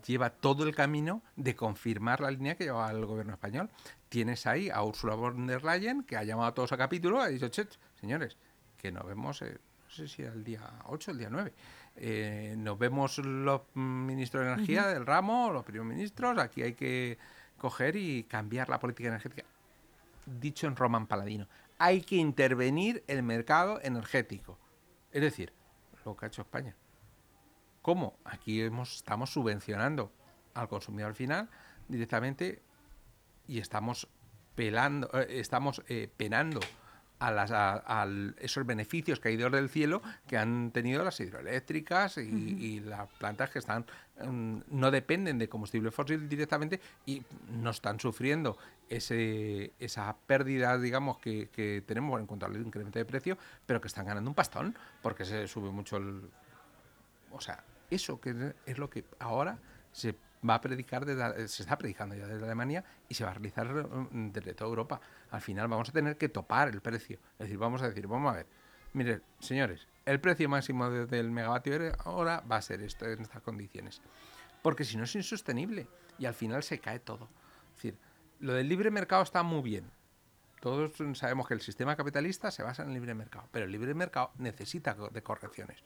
lleva 0.06 0.30
todo 0.30 0.64
el 0.64 0.76
camino 0.76 1.22
de 1.36 1.56
confirmar 1.56 2.22
la 2.22 2.32
línea 2.32 2.56
que 2.56 2.66
lleva 2.66 2.90
el 2.92 3.06
gobierno 3.06 3.34
español. 3.34 3.70
Tienes 4.10 4.46
ahí 4.48 4.70
a 4.70 4.84
Ursula 4.84 5.16
von 5.16 5.48
der 5.48 5.64
Leyen, 5.64 6.04
que 6.04 6.18
ha 6.18 6.24
llamado 6.24 6.50
a 6.50 6.54
todos 6.54 6.72
a 6.72 6.78
capítulo, 6.78 7.22
ha 7.22 7.28
dicho, 7.28 7.50
che, 7.50 7.68
señores, 8.00 8.38
que 8.78 8.92
nos 8.92 9.06
vemos, 9.06 9.42
no 9.42 9.90
sé 9.90 10.08
si 10.08 10.24
el 10.24 10.44
día 10.44 10.62
8 10.86 11.12
o 11.12 11.14
el 11.14 11.18
día 11.18 11.30
9, 11.30 11.54
eh, 11.96 12.56
nos 12.58 12.78
vemos 12.78 13.18
los 13.20 13.62
ministros 13.76 14.46
de 14.46 14.54
energía 14.54 14.88
del 14.88 15.06
ramo, 15.06 15.52
los 15.52 15.64
primeros 15.64 15.88
ministros, 15.88 16.38
aquí 16.38 16.64
hay 16.64 16.74
que 16.74 17.18
coger 17.58 17.96
y 17.96 18.24
cambiar 18.24 18.70
la 18.70 18.80
política 18.80 19.10
energética. 19.10 19.44
Dicho 20.26 20.68
en 20.68 20.76
Roman 20.76 21.08
Paladino, 21.08 21.48
hay 21.78 22.02
que 22.02 22.16
intervenir 22.16 23.04
el 23.08 23.24
mercado 23.24 23.80
energético. 23.82 24.58
Es 25.12 25.22
decir, 25.22 25.54
lo 26.06 26.16
que 26.16 26.26
ha 26.26 26.28
hecho 26.28 26.42
España. 26.42 26.76
¿Cómo? 27.84 28.18
Aquí 28.24 28.62
hemos, 28.62 28.96
estamos 28.96 29.30
subvencionando 29.30 30.10
al 30.54 30.70
consumidor 30.70 31.16
final 31.16 31.50
directamente 31.90 32.62
y 33.46 33.60
estamos 33.60 34.08
pelando, 34.56 35.10
eh, 35.14 35.28
estamos 35.42 35.84
eh, 35.90 36.10
penando 36.16 36.62
a, 37.20 37.30
las, 37.30 37.52
a, 37.52 38.08
esos 38.40 38.66
beneficios 38.66 39.20
caídos 39.20 39.52
del 39.52 39.68
cielo 39.68 40.02
que 40.26 40.38
han 40.38 40.72
tenido 40.72 41.04
las 41.04 41.20
hidroeléctricas 41.20 42.18
y, 42.20 42.80
las 42.80 43.10
plantas 43.20 43.50
que 43.50 43.60
están 43.60 43.86
mm, 44.26 44.60
no 44.70 44.90
dependen 44.90 45.38
de 45.38 45.50
combustible 45.50 45.92
fósil 45.92 46.30
directamente 46.30 46.80
y 47.06 47.22
no 47.52 47.72
están 47.72 48.00
sufriendo 48.00 48.58
ese, 48.88 49.74
esa 49.78 50.16
pérdida, 50.26 50.78
digamos, 50.78 51.18
que, 51.18 51.50
que 51.50 51.84
tenemos 51.86 52.18
en 52.22 52.28
cuanto 52.28 52.46
al 52.46 52.56
incremento 52.56 52.98
de 52.98 53.04
precio, 53.04 53.38
pero 53.66 53.82
que 53.82 53.90
están 53.90 54.06
ganando 54.06 54.30
un 54.30 54.36
pastón 54.36 54.74
porque 55.02 55.26
se 55.26 55.50
sube 55.50 55.70
mucho 55.70 55.98
el... 55.98 56.30
O 57.32 57.42
sea, 57.42 57.64
eso 57.90 58.20
que 58.20 58.54
es 58.66 58.78
lo 58.78 58.90
que 58.90 59.06
ahora 59.20 59.60
se 59.92 60.16
va 60.48 60.56
a 60.56 60.62
predicar, 60.62 61.06
desde, 61.06 61.48
se 61.48 61.64
está 61.64 61.78
predicando 61.78 62.16
ya 62.16 62.28
desde 62.28 62.44
Alemania 62.44 62.84
y 63.08 63.14
se 63.14 63.24
va 63.24 63.32
a 63.32 63.34
realizar 63.34 63.68
mm, 63.68 64.32
desde 64.32 64.54
toda 64.54 64.70
Europa. 64.70 65.02
Al 65.32 65.42
final 65.42 65.68
vamos 65.68 65.90
a 65.90 65.92
tener 65.92 66.18
que 66.18 66.30
topar 66.30 66.70
el 66.70 66.82
precio. 66.82 67.20
Es 67.34 67.46
decir, 67.46 67.58
vamos 67.58 67.82
a 67.82 67.90
decir, 67.90 68.08
vamos 68.08 68.34
a 68.34 68.38
ver, 68.38 68.48
mire, 68.94 69.22
señores, 69.40 69.88
el 70.06 70.20
precio 70.20 70.50
máximo 70.50 70.90
del 70.90 71.32
megavatio 71.32 71.94
ahora 72.00 72.44
va 72.50 72.58
a 72.58 72.62
ser 72.62 72.82
esto 72.82 73.06
en 73.06 73.22
estas 73.22 73.42
condiciones. 73.42 74.02
Porque 74.62 74.84
si 74.84 74.98
no 74.98 75.04
es 75.04 75.16
insostenible 75.16 75.88
y 76.18 76.26
al 76.26 76.34
final 76.34 76.64
se 76.64 76.80
cae 76.80 77.00
todo. 77.00 77.30
Es 77.70 77.76
decir, 77.76 77.98
lo 78.40 78.54
del 78.54 78.68
libre 78.68 78.92
mercado 78.92 79.24
está 79.24 79.44
muy 79.44 79.62
bien. 79.62 79.90
Todos 80.60 80.94
sabemos 81.18 81.48
que 81.48 81.54
el 81.54 81.60
sistema 81.60 81.96
capitalista 81.98 82.50
se 82.50 82.64
basa 82.64 82.84
en 82.84 82.90
el 82.90 82.94
libre 82.94 83.14
mercado, 83.14 83.50
pero 83.52 83.66
el 83.66 83.72
libre 83.72 83.94
mercado 83.94 84.32
necesita 84.38 84.94
de 84.96 85.22
correcciones. 85.22 85.84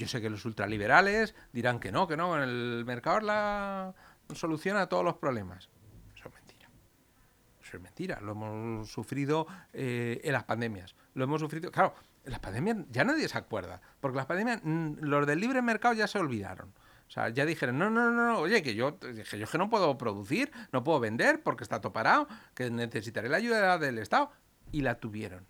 Yo 0.00 0.08
sé 0.08 0.22
que 0.22 0.30
los 0.30 0.46
ultraliberales 0.46 1.34
dirán 1.52 1.78
que 1.78 1.92
no, 1.92 2.08
que 2.08 2.16
no, 2.16 2.42
el 2.42 2.84
mercado 2.86 3.20
la 3.20 3.94
soluciona 4.34 4.86
todos 4.86 5.04
los 5.04 5.16
problemas. 5.16 5.68
Eso 6.16 6.28
es 6.28 6.34
mentira. 6.34 6.70
Eso 7.60 7.68
eso 7.68 7.76
es 7.76 7.82
mentira. 7.82 8.18
Lo 8.22 8.32
hemos 8.32 8.90
sufrido 8.90 9.46
eh, 9.74 10.18
en 10.24 10.32
las 10.32 10.44
pandemias. 10.44 10.94
Lo 11.12 11.24
hemos 11.24 11.42
sufrido. 11.42 11.70
Claro, 11.70 11.94
en 12.24 12.30
las 12.30 12.40
pandemias 12.40 12.78
ya 12.88 13.04
nadie 13.04 13.28
se 13.28 13.36
acuerda. 13.36 13.82
Porque 14.00 14.16
las 14.16 14.24
pandemias, 14.24 14.62
mm, 14.64 15.00
los 15.00 15.26
del 15.26 15.38
libre 15.38 15.60
mercado 15.60 15.92
ya 15.92 16.06
se 16.06 16.18
olvidaron. 16.18 16.70
O 17.06 17.10
sea, 17.10 17.28
ya 17.28 17.44
dijeron, 17.44 17.78
no, 17.78 17.90
no, 17.90 18.10
no, 18.10 18.24
no, 18.24 18.38
oye, 18.38 18.62
que 18.62 18.74
yo, 18.74 18.98
que 18.98 19.38
yo 19.38 19.46
que 19.46 19.58
no 19.58 19.68
puedo 19.68 19.98
producir, 19.98 20.50
no 20.72 20.82
puedo 20.82 20.98
vender 20.98 21.42
porque 21.42 21.62
está 21.62 21.82
todo 21.82 21.92
parado, 21.92 22.26
que 22.54 22.70
necesitaré 22.70 23.28
la 23.28 23.36
ayuda 23.36 23.76
del 23.76 23.98
Estado. 23.98 24.30
Y 24.72 24.80
la 24.80 24.94
tuvieron. 24.94 25.46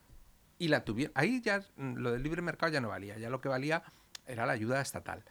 Y 0.59 0.67
la 0.67 0.85
tuvieron. 0.85 1.13
Ahí 1.15 1.41
ya 1.41 1.61
mm, 1.77 1.99
lo 1.99 2.11
del 2.11 2.25
libre 2.25 2.43
mercado 2.43 2.73
ya 2.73 2.81
no 2.81 2.89
valía. 2.89 3.17
Ya 3.17 3.31
lo 3.31 3.41
que 3.41 3.49
valía 3.49 3.85
era 4.27 4.47
la 4.47 4.53
ayuda 4.53 4.81
estatal. 4.81 5.25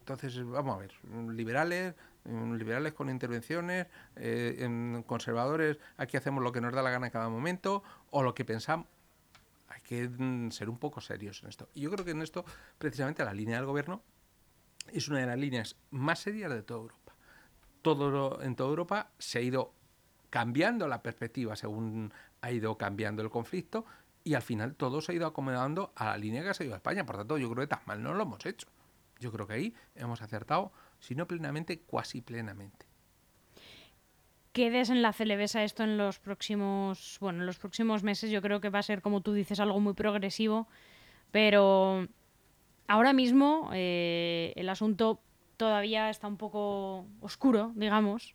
Entonces, 0.00 0.42
vamos 0.42 0.76
a 0.76 0.78
ver, 0.78 0.92
liberales, 1.34 1.94
mm, 2.24 2.54
liberales 2.54 2.94
con 2.94 3.10
intervenciones, 3.10 3.86
eh, 4.16 5.02
conservadores, 5.06 5.78
aquí 5.98 6.16
hacemos 6.16 6.42
lo 6.42 6.50
que 6.50 6.62
nos 6.62 6.72
da 6.72 6.80
la 6.80 6.90
gana 6.90 7.06
en 7.08 7.12
cada 7.12 7.28
momento, 7.28 7.82
o 8.10 8.22
lo 8.22 8.34
que 8.34 8.46
pensamos. 8.46 8.86
Hay 9.68 9.82
que 9.82 10.08
mm, 10.08 10.50
ser 10.50 10.70
un 10.70 10.78
poco 10.78 11.02
serios 11.02 11.42
en 11.42 11.50
esto. 11.50 11.68
Y 11.74 11.82
yo 11.82 11.90
creo 11.90 12.06
que 12.06 12.12
en 12.12 12.22
esto, 12.22 12.46
precisamente, 12.78 13.22
la 13.22 13.34
línea 13.34 13.56
del 13.56 13.66
gobierno 13.66 14.02
es 14.92 15.08
una 15.08 15.18
de 15.18 15.26
las 15.26 15.38
líneas 15.38 15.76
más 15.90 16.20
serias 16.20 16.50
de 16.50 16.62
toda 16.62 16.80
Europa. 16.80 17.12
Todo, 17.82 18.42
en 18.42 18.56
toda 18.56 18.70
Europa 18.70 19.10
se 19.18 19.38
ha 19.38 19.42
ido 19.42 19.74
cambiando 20.30 20.88
la 20.88 21.02
perspectiva 21.02 21.56
según 21.56 22.12
ha 22.40 22.50
ido 22.50 22.76
cambiando 22.76 23.22
el 23.22 23.30
conflicto 23.30 23.84
y 24.28 24.34
al 24.34 24.42
final 24.42 24.74
todo 24.74 25.00
se 25.00 25.12
ha 25.12 25.14
ido 25.14 25.26
acomodando 25.26 25.90
a 25.96 26.04
la 26.04 26.18
línea 26.18 26.42
que 26.42 26.50
ha 26.50 26.54
seguido 26.54 26.76
España. 26.76 27.06
Por 27.06 27.16
tanto, 27.16 27.38
yo 27.38 27.50
creo 27.50 27.66
que 27.66 27.74
tan 27.74 27.80
mal 27.86 28.02
no 28.02 28.12
lo 28.12 28.24
hemos 28.24 28.44
hecho. 28.44 28.68
Yo 29.18 29.32
creo 29.32 29.46
que 29.46 29.54
ahí 29.54 29.74
hemos 29.94 30.20
acertado, 30.20 30.70
si 31.00 31.14
no 31.14 31.26
plenamente, 31.26 31.80
cuasi 31.80 32.20
plenamente. 32.20 32.84
¿Qué 34.52 34.70
desenlace 34.70 35.24
le 35.24 35.36
ves 35.36 35.56
a 35.56 35.64
esto 35.64 35.82
en 35.82 35.96
los 35.96 36.18
próximos, 36.18 37.16
bueno, 37.20 37.40
en 37.40 37.46
los 37.46 37.58
próximos 37.58 38.02
meses? 38.02 38.30
Yo 38.30 38.42
creo 38.42 38.60
que 38.60 38.68
va 38.68 38.80
a 38.80 38.82
ser, 38.82 39.00
como 39.00 39.22
tú 39.22 39.32
dices, 39.32 39.60
algo 39.60 39.80
muy 39.80 39.94
progresivo, 39.94 40.68
pero 41.30 42.06
ahora 42.86 43.14
mismo 43.14 43.70
eh, 43.72 44.52
el 44.56 44.68
asunto 44.68 45.22
todavía 45.56 46.10
está 46.10 46.28
un 46.28 46.36
poco 46.36 47.06
oscuro, 47.22 47.72
digamos, 47.76 48.34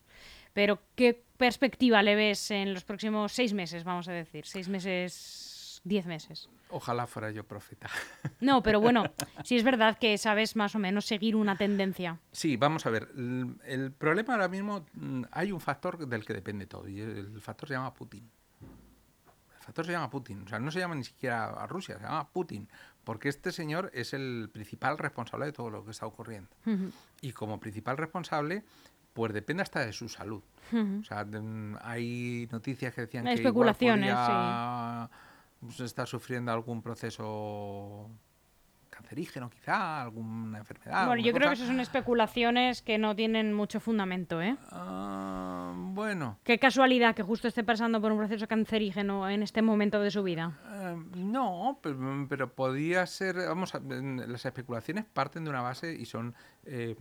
pero 0.54 0.80
¿qué 0.96 1.22
perspectiva 1.38 2.02
le 2.02 2.16
ves 2.16 2.50
en 2.50 2.74
los 2.74 2.84
próximos 2.84 3.32
seis 3.32 3.54
meses, 3.54 3.84
vamos 3.84 4.08
a 4.08 4.14
decir? 4.14 4.46
Seis 4.46 4.70
meses, 4.70 5.53
diez 5.84 6.06
meses. 6.06 6.50
Ojalá 6.70 7.08
fuera 7.08 7.32
yo 7.32 7.44
profeta. 7.46 7.90
No, 8.40 8.62
pero 8.62 8.82
bueno, 8.82 9.06
sí 9.46 9.56
es 9.56 9.64
verdad 9.64 9.98
que 9.98 10.18
sabes 10.18 10.58
más 10.58 10.76
o 10.76 10.80
menos 10.80 11.06
seguir 11.06 11.36
una 11.38 11.56
tendencia. 11.56 12.20
Sí, 12.34 12.58
vamos 12.58 12.86
a 12.86 12.90
ver. 12.90 13.10
El, 13.16 13.94
problema 13.98 14.34
ahora 14.34 14.50
mismo, 14.50 14.86
mm, 14.94 15.24
hay 15.32 15.54
un 15.54 15.62
factor 15.62 16.06
del 16.06 16.26
que 16.26 16.34
depende 16.34 16.66
todo, 16.66 16.90
y 16.90 17.00
el 17.00 17.40
factor 17.40 17.70
se 17.70 17.76
llama 17.76 17.94
Putin. 17.94 18.30
El 18.62 19.66
factor 19.66 19.86
se 19.86 19.94
llama 19.94 20.10
Putin, 20.10 20.44
o 20.46 20.50
sea, 20.50 20.60
no 20.60 20.72
se 20.72 20.80
llama 20.80 20.96
ni 20.96 21.06
siquiera 21.06 21.46
a 21.46 21.66
Rusia, 21.68 21.98
se 21.98 22.04
llama 22.04 22.28
Putin, 22.28 22.68
porque 23.06 23.30
este 23.30 23.54
señor 23.54 23.92
es 23.94 24.14
el 24.14 24.50
principal 24.52 24.98
responsable 24.98 25.46
de 25.46 25.54
todo 25.54 25.70
lo 25.70 25.86
que 25.86 25.92
está 25.92 26.06
ocurriendo. 26.06 26.50
Y 27.22 27.32
como 27.32 27.62
principal 27.62 27.96
responsable, 27.96 28.66
pues 29.14 29.32
depende 29.32 29.64
hasta 29.64 29.86
de 29.86 29.94
su 29.94 30.10
salud. 30.10 30.44
O 30.74 31.04
sea, 31.04 31.26
hay 31.82 32.50
noticias 32.52 32.94
que 32.94 33.02
decían 33.02 33.24
que 33.24 33.34
especulaciones, 33.34 34.10
igual 34.10 35.10
pues, 35.10 35.20
está 35.80 36.06
sufriendo 36.06 36.52
algún 36.52 36.82
proceso 36.82 38.10
cancerígeno 38.94 39.50
quizá, 39.50 40.04
alguna 40.04 40.60
enfermedad. 40.60 41.08
Bueno, 41.08 41.22
yo 41.22 41.34
creo 41.34 41.50
que 41.50 41.56
eso 41.56 41.66
son 41.66 41.80
especulaciones 41.80 42.82
que 42.82 42.98
no 42.98 43.16
tienen 43.16 43.54
mucho 43.54 43.80
fundamento, 43.80 44.42
¿eh? 44.42 44.56
Ah, 44.72 45.74
bueno. 45.76 46.40
Qué 46.44 46.60
casualidad 46.60 47.16
que 47.16 47.24
justo 47.24 47.48
esté 47.48 47.64
pasando 47.64 48.00
por 48.00 48.12
un 48.12 48.20
proceso 48.20 48.48
cancerígeno 48.48 49.30
en 49.30 49.42
este 49.42 49.62
momento 49.62 50.00
de 50.00 50.12
su 50.12 50.22
vida. 50.22 50.60
Eh, 50.72 50.96
no, 51.18 51.80
pero, 51.82 52.54
podría 52.54 53.06
ser, 53.08 53.36
vamos, 53.36 53.74
las 53.74 54.46
especulaciones 54.46 55.06
parten 55.06 55.44
de 55.44 55.50
una 55.50 55.62
base 55.62 55.94
y 55.94 56.06
son 56.06 56.36
eh, 56.66 56.96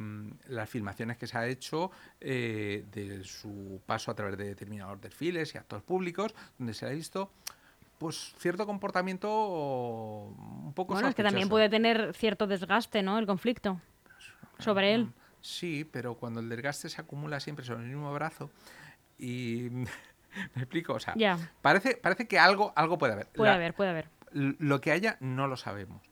las 0.49 0.69
filmaciones 0.69 1.19
que 1.19 1.27
se 1.27 1.37
ha 1.37 1.47
hecho 1.47 1.91
eh, 2.21 2.87
de 2.91 3.23
su 3.25 3.83
paso 3.85 4.11
a 4.11 4.15
través 4.15 4.39
de 4.39 4.45
determinados 4.45 5.01
desfiles 5.01 5.55
y 5.55 5.59
actos 5.59 5.83
públicos, 5.83 6.35
donde 6.59 6.75
se 6.75 6.87
ha 6.87 6.91
visto 6.91 7.33
pues 8.03 8.35
cierto 8.39 8.67
comportamiento 8.67 9.29
un 10.35 10.73
poco 10.75 10.95
Bueno, 10.95 11.09
es 11.09 11.15
que 11.15 11.23
también 11.23 11.49
puede 11.49 11.69
tener 11.69 12.13
cierto 12.15 12.47
desgaste, 12.47 13.03
¿no? 13.03 13.19
El 13.19 13.27
conflicto 13.27 13.81
sobre 14.59 14.95
él. 14.95 15.09
Sí, 15.41 15.89
pero 15.91 16.17
cuando 16.17 16.41
el 16.41 16.49
desgaste 16.49 16.89
se 16.89 17.01
acumula 17.01 17.41
siempre 17.41 17.65
sobre 17.65 17.83
el 17.83 17.89
mismo 17.89 18.13
brazo 18.13 18.51
y 19.19 19.69
me 20.55 20.63
explico, 20.63 20.95
o 20.95 21.01
sea, 21.01 21.15
parece 21.63 21.97
parece 21.97 22.29
que 22.29 22.39
algo 22.39 22.73
algo 22.77 22.99
puede 22.99 23.15
haber. 23.15 23.29
Puede 23.29 23.51
haber, 23.51 23.75
puede 23.75 23.91
haber. 23.91 24.09
Lo 24.33 24.81
que 24.81 24.93
haya 24.93 25.17
no 25.21 25.47
lo 25.47 25.57
sabemos. 25.57 26.12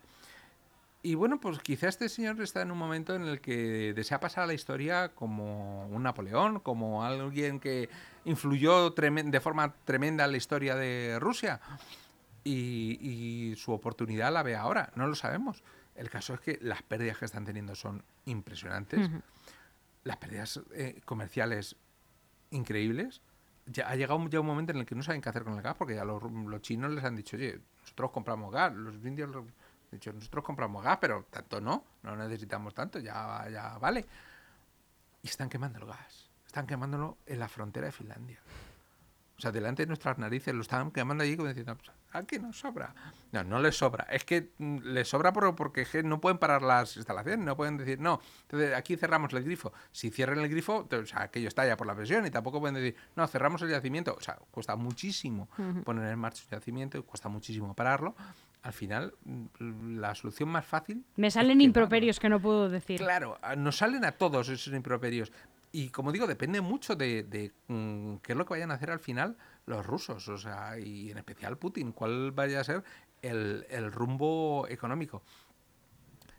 Y 1.02 1.14
bueno, 1.14 1.40
pues 1.40 1.58
quizá 1.60 1.88
este 1.88 2.10
señor 2.10 2.40
está 2.42 2.60
en 2.60 2.70
un 2.70 2.76
momento 2.76 3.14
en 3.14 3.22
el 3.22 3.40
que 3.40 3.94
desea 3.94 4.20
pasar 4.20 4.44
a 4.44 4.46
la 4.46 4.52
historia 4.52 5.14
como 5.14 5.86
un 5.86 6.02
Napoleón, 6.02 6.60
como 6.60 7.02
alguien 7.02 7.58
que 7.58 7.88
influyó 8.26 8.90
de 8.90 9.40
forma 9.40 9.74
tremenda 9.84 10.26
en 10.26 10.32
la 10.32 10.36
historia 10.36 10.74
de 10.74 11.18
Rusia. 11.18 11.60
Y, 12.44 13.54
su 13.56 13.72
oportunidad 13.72 14.32
la 14.32 14.42
ve 14.42 14.56
ahora, 14.56 14.92
no 14.94 15.06
lo 15.06 15.14
sabemos. 15.14 15.62
El 15.94 16.10
caso 16.10 16.34
es 16.34 16.40
que 16.40 16.58
las 16.60 16.82
pérdidas 16.82 17.18
que 17.18 17.24
están 17.24 17.44
teniendo 17.44 17.74
son 17.74 18.02
impresionantes, 18.26 19.10
las 20.04 20.16
pérdidas 20.18 20.60
eh, 20.72 21.00
comerciales 21.04 21.76
increíbles. 22.50 23.22
Ya 23.66 23.88
ha 23.88 23.96
llegado 23.96 24.26
ya 24.28 24.40
un 24.40 24.46
momento 24.46 24.72
en 24.72 24.78
el 24.78 24.86
que 24.86 24.94
no 24.94 25.02
saben 25.02 25.20
qué 25.20 25.28
hacer 25.28 25.44
con 25.44 25.54
el 25.54 25.62
gas, 25.62 25.76
porque 25.76 25.94
ya 25.94 26.04
los, 26.04 26.22
los 26.22 26.62
chinos 26.62 26.90
les 26.92 27.04
han 27.04 27.16
dicho, 27.16 27.36
oye, 27.36 27.60
nosotros 27.82 28.10
compramos 28.10 28.52
gas, 28.52 28.74
los 28.74 28.94
indios 29.04 29.30
de 29.90 29.96
hecho, 29.96 30.12
nosotros 30.12 30.44
compramos 30.44 30.84
gas, 30.84 30.98
pero 31.00 31.26
tanto 31.30 31.60
no, 31.60 31.84
no 32.02 32.16
necesitamos 32.16 32.74
tanto, 32.74 32.98
ya, 33.00 33.48
ya 33.50 33.78
vale. 33.78 34.06
Y 35.22 35.28
están 35.28 35.48
quemando 35.48 35.78
el 35.78 35.86
gas, 35.86 36.30
están 36.46 36.66
quemándolo 36.66 37.18
en 37.26 37.38
la 37.38 37.48
frontera 37.48 37.86
de 37.86 37.92
Finlandia. 37.92 38.40
O 39.36 39.42
sea, 39.42 39.52
delante 39.52 39.84
de 39.84 39.86
nuestras 39.86 40.18
narices 40.18 40.54
lo 40.54 40.60
están 40.60 40.90
quemando 40.90 41.24
allí 41.24 41.34
como 41.34 41.48
diciendo, 41.48 41.74
pues, 41.74 41.90
aquí 42.12 42.38
nos 42.38 42.58
sobra. 42.58 42.94
No, 43.32 43.42
no 43.42 43.58
les 43.58 43.74
sobra. 43.74 44.06
Es 44.10 44.22
que 44.24 44.50
mm, 44.58 44.80
les 44.82 45.08
sobra 45.08 45.32
porque 45.32 45.86
no 46.04 46.20
pueden 46.20 46.36
parar 46.36 46.60
las 46.60 46.96
instalaciones, 46.98 47.44
no 47.44 47.56
pueden 47.56 47.78
decir, 47.78 47.98
no, 47.98 48.20
entonces 48.42 48.74
aquí 48.74 48.96
cerramos 48.96 49.32
el 49.32 49.42
grifo. 49.42 49.72
Si 49.92 50.10
cierran 50.10 50.40
el 50.40 50.48
grifo, 50.50 50.86
o 50.90 51.06
sea, 51.06 51.22
aquello 51.22 51.48
está 51.48 51.66
ya 51.66 51.76
por 51.78 51.86
la 51.86 51.94
presión 51.94 52.26
y 52.26 52.30
tampoco 52.30 52.60
pueden 52.60 52.74
decir, 52.74 52.94
no, 53.16 53.26
cerramos 53.26 53.62
el 53.62 53.70
yacimiento. 53.70 54.14
O 54.14 54.20
sea, 54.20 54.38
cuesta 54.50 54.76
muchísimo 54.76 55.48
poner 55.84 56.12
en 56.12 56.18
marcha 56.18 56.42
un 56.44 56.50
yacimiento 56.50 56.98
y 56.98 57.02
cuesta 57.02 57.30
muchísimo 57.30 57.74
pararlo 57.74 58.14
al 58.62 58.72
final 58.72 59.14
mm, 59.24 59.98
la 59.98 60.14
solución 60.14 60.48
más 60.48 60.66
fácil... 60.66 61.04
Me 61.16 61.30
salen 61.30 61.60
improperios 61.60 62.20
que 62.20 62.28
no 62.28 62.40
puedo 62.40 62.68
decir. 62.68 63.00
Claro, 63.00 63.38
nos 63.56 63.76
salen 63.76 64.04
a 64.04 64.12
todos 64.12 64.48
esos 64.48 64.72
improperios. 64.74 65.32
Y 65.72 65.90
como 65.90 66.12
digo, 66.12 66.26
depende 66.26 66.60
mucho 66.60 66.96
de, 66.96 67.52
mm, 67.68 68.16
qué 68.16 68.32
es 68.32 68.38
lo 68.38 68.44
que 68.44 68.54
vayan 68.54 68.70
a 68.70 68.74
hacer 68.74 68.90
al 68.90 68.98
final 68.98 69.36
los 69.66 69.86
rusos, 69.86 70.28
o 70.28 70.36
sea, 70.36 70.78
y 70.78 71.10
en 71.10 71.18
especial 71.18 71.58
Putin, 71.58 71.92
cuál 71.92 72.32
vaya 72.32 72.60
a 72.60 72.64
ser 72.64 72.82
el, 73.22 73.92
rumbo 73.92 74.66
económico. 74.68 75.22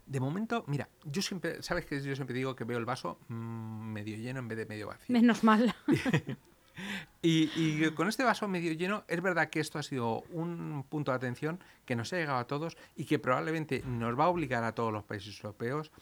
De 0.04 0.20
momento, 0.20 0.64
mira, 0.66 0.88
yo 1.04 1.22
siempre, 1.22 1.62
sabes 1.62 1.86
que 1.86 2.02
yo 2.02 2.14
siempre 2.14 2.36
digo 2.36 2.54
que 2.54 2.64
veo 2.64 2.76
el 2.76 2.84
vaso 2.84 3.18
mm, 3.28 3.92
medio 3.92 4.16
lleno 4.16 4.40
en 4.40 4.48
vez 4.48 4.58
de 4.58 4.66
medio 4.66 4.88
vacío. 4.88 5.12
Menos 5.12 5.42
mal. 5.44 5.74
Y, 7.24 7.88
con 7.90 8.08
este 8.08 8.24
vaso 8.24 8.48
medio 8.48 8.72
lleno, 8.72 9.04
es 9.06 9.22
verdad 9.22 9.48
que 9.48 9.60
esto 9.60 9.78
ha 9.78 9.82
sido 9.84 10.22
un 10.30 10.84
punto 10.88 11.12
de 11.12 11.16
atención 11.16 11.60
que 11.84 11.94
nos 11.94 12.12
ha 12.12 12.16
llegado 12.16 12.38
a 12.38 12.48
todos 12.48 12.76
y 12.96 13.04
que 13.04 13.20
probablemente 13.20 13.84
nos 13.86 14.18
va 14.18 14.24
a 14.24 14.28
obligar 14.28 14.64
a 14.64 14.74
todos 14.74 14.92
los 14.92 15.04
países 15.04 15.38
europeos 15.38 15.92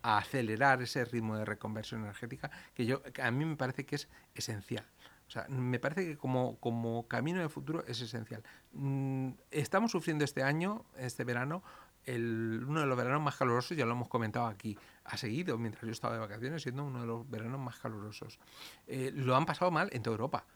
a 0.00 0.18
acelerar 0.18 0.80
ese 0.80 1.04
ritmo 1.04 1.36
de 1.36 1.44
reconversión 1.44 2.00
energética 2.02 2.50
que 2.74 2.86
yo 2.86 3.02
a 3.22 3.30
mí 3.30 3.44
me 3.44 3.56
parece 3.56 3.84
que 3.84 3.96
es 3.96 4.08
esencial. 4.34 4.86
O 5.28 5.30
sea, 5.30 5.46
me 5.48 5.78
parece 5.78 6.06
que 6.06 6.16
como, 6.16 6.58
como 6.58 7.06
camino 7.08 7.40
de 7.40 7.48
futuro 7.48 7.84
es 7.86 8.00
esencial. 8.00 8.42
Mm, 8.72 9.30
estamos 9.50 9.90
sufriendo 9.90 10.24
este 10.24 10.42
año, 10.42 10.84
este 10.98 11.24
verano, 11.24 11.62
el, 12.04 12.64
uno 12.66 12.80
de 12.80 12.86
los 12.86 12.96
veranos 12.96 13.22
más 13.22 13.36
calurosos, 13.36 13.76
ya 13.76 13.86
lo 13.86 13.92
hemos 13.92 14.08
comentado 14.08 14.46
aquí, 14.46 14.76
ha 15.04 15.16
seguido 15.16 15.58
mientras 15.58 15.84
yo 15.84 15.92
estaba 15.92 16.14
de 16.14 16.20
vacaciones 16.20 16.62
siendo 16.62 16.84
uno 16.84 17.00
de 17.00 17.06
los 17.06 17.28
veranos 17.28 17.60
más 17.60 17.78
calurosos. 17.78 18.38
Eh, 18.86 19.10
lo 19.14 19.36
han 19.36 19.46
pasado 19.46 19.70
mal 19.70 19.88
en 19.92 20.02
toda 20.02 20.14
Europa. 20.14 20.46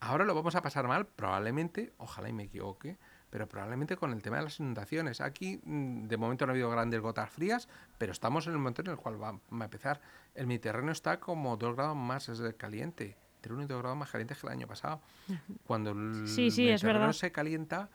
Ahora 0.00 0.24
lo 0.24 0.34
vamos 0.34 0.54
a 0.54 0.62
pasar 0.62 0.86
mal, 0.86 1.06
probablemente, 1.06 1.92
ojalá 1.98 2.28
y 2.28 2.32
me 2.32 2.44
equivoque, 2.44 2.98
pero 3.30 3.48
probablemente 3.48 3.96
con 3.96 4.12
el 4.12 4.22
tema 4.22 4.36
de 4.36 4.44
las 4.44 4.60
inundaciones. 4.60 5.20
Aquí 5.20 5.60
mm, 5.62 6.06
de 6.06 6.16
momento 6.16 6.46
no 6.46 6.52
ha 6.52 6.54
habido 6.54 6.70
grandes 6.70 7.00
gotas 7.00 7.30
frías, 7.30 7.68
pero 7.98 8.12
estamos 8.12 8.46
en 8.46 8.52
el 8.52 8.58
momento 8.58 8.82
en 8.82 8.88
el 8.88 8.96
cual 8.96 9.20
va, 9.20 9.30
a 9.30 9.64
empezar. 9.64 10.00
El 10.34 10.46
Mediterráneo 10.46 10.92
está 10.92 11.18
como 11.18 11.56
dos 11.56 11.74
grados 11.74 11.96
más 11.96 12.30
caliente, 12.56 13.16
entre 13.36 13.54
uno 13.54 13.64
y 13.64 13.66
dos 13.66 13.80
grados 13.80 13.98
más 13.98 14.10
caliente 14.10 14.34
que 14.34 14.46
el 14.46 14.52
año 14.52 14.68
pasado. 14.68 15.00
Cuando 15.64 15.90
el 15.90 16.28
sí, 16.28 16.50
sí, 16.50 16.66
Mediterráneo 16.66 17.12
se 17.12 17.32
calienta, 17.32 17.90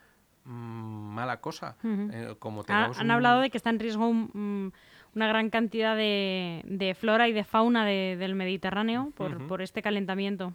mala 0.45 1.39
cosa. 1.41 1.77
Eh, 1.83 2.35
como 2.39 2.63
han 2.67 3.11
hablado 3.11 3.41
de 3.41 3.49
que 3.49 3.57
está 3.57 3.69
en 3.69 3.79
riesgo 3.79 4.07
una 4.07 5.27
gran 5.27 5.49
cantidad 5.49 5.95
de, 5.95 6.95
flora 6.99 7.27
y 7.27 7.33
de 7.33 7.43
fauna 7.43 7.85
del 7.85 8.35
Mediterráneo 8.35 9.11
por, 9.15 9.47
por 9.47 9.61
este 9.61 9.81
calentamiento. 9.81 10.53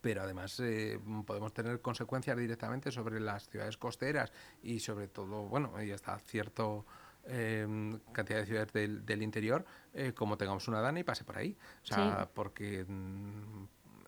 pero 0.00 0.22
además 0.22 0.60
eh, 0.60 1.00
podemos 1.26 1.52
tener 1.52 1.80
consecuencias 1.80 2.36
directamente 2.36 2.90
sobre 2.90 3.20
las 3.20 3.48
ciudades 3.48 3.76
costeras 3.76 4.32
y 4.62 4.80
sobre 4.80 5.08
todo, 5.08 5.42
bueno, 5.48 5.82
y 5.82 5.90
hasta 5.90 6.18
cierto 6.18 6.84
eh, 7.28 7.98
cantidad 8.12 8.38
de 8.38 8.46
ciudades 8.46 8.72
del, 8.72 9.22
interior, 9.22 9.64
eh, 9.92 10.12
como 10.14 10.36
tengamos 10.36 10.68
una 10.68 10.80
dana 10.80 11.00
y 11.00 11.04
pase 11.04 11.24
por 11.24 11.36
ahí. 11.36 11.56
O 11.82 11.86
sea, 11.86 12.28
porque, 12.32 12.84
mm, 12.86 13.64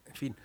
en 0.07 0.15
fin, 0.15 0.37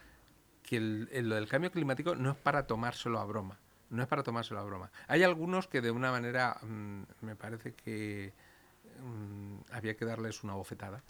que 0.64 0.78
el, 0.78 1.30
lo 1.30 1.36
del 1.36 1.48
cambio 1.48 1.72
climático 1.72 2.16
no 2.16 2.32
es 2.32 2.38
para 2.38 2.66
tomárselo 2.66 3.20
a 3.20 3.26
broma. 3.26 3.60
No 3.94 4.02
es 4.02 4.08
para 4.08 4.24
tomárselo 4.24 4.60
a 4.60 4.64
broma. 4.64 4.92
Hay 5.08 5.22
algunos 5.22 5.68
que 5.68 5.80
de 5.80 5.92
una 5.92 6.10
manera, 6.10 6.58
mm, 6.64 7.04
me 7.22 7.36
parece 7.36 7.74
que 7.76 8.34
mm, 9.00 9.72
había 9.72 9.96
que 9.96 10.04
darles 10.04 10.44
una 10.44 10.54
bofetada. 10.54 11.04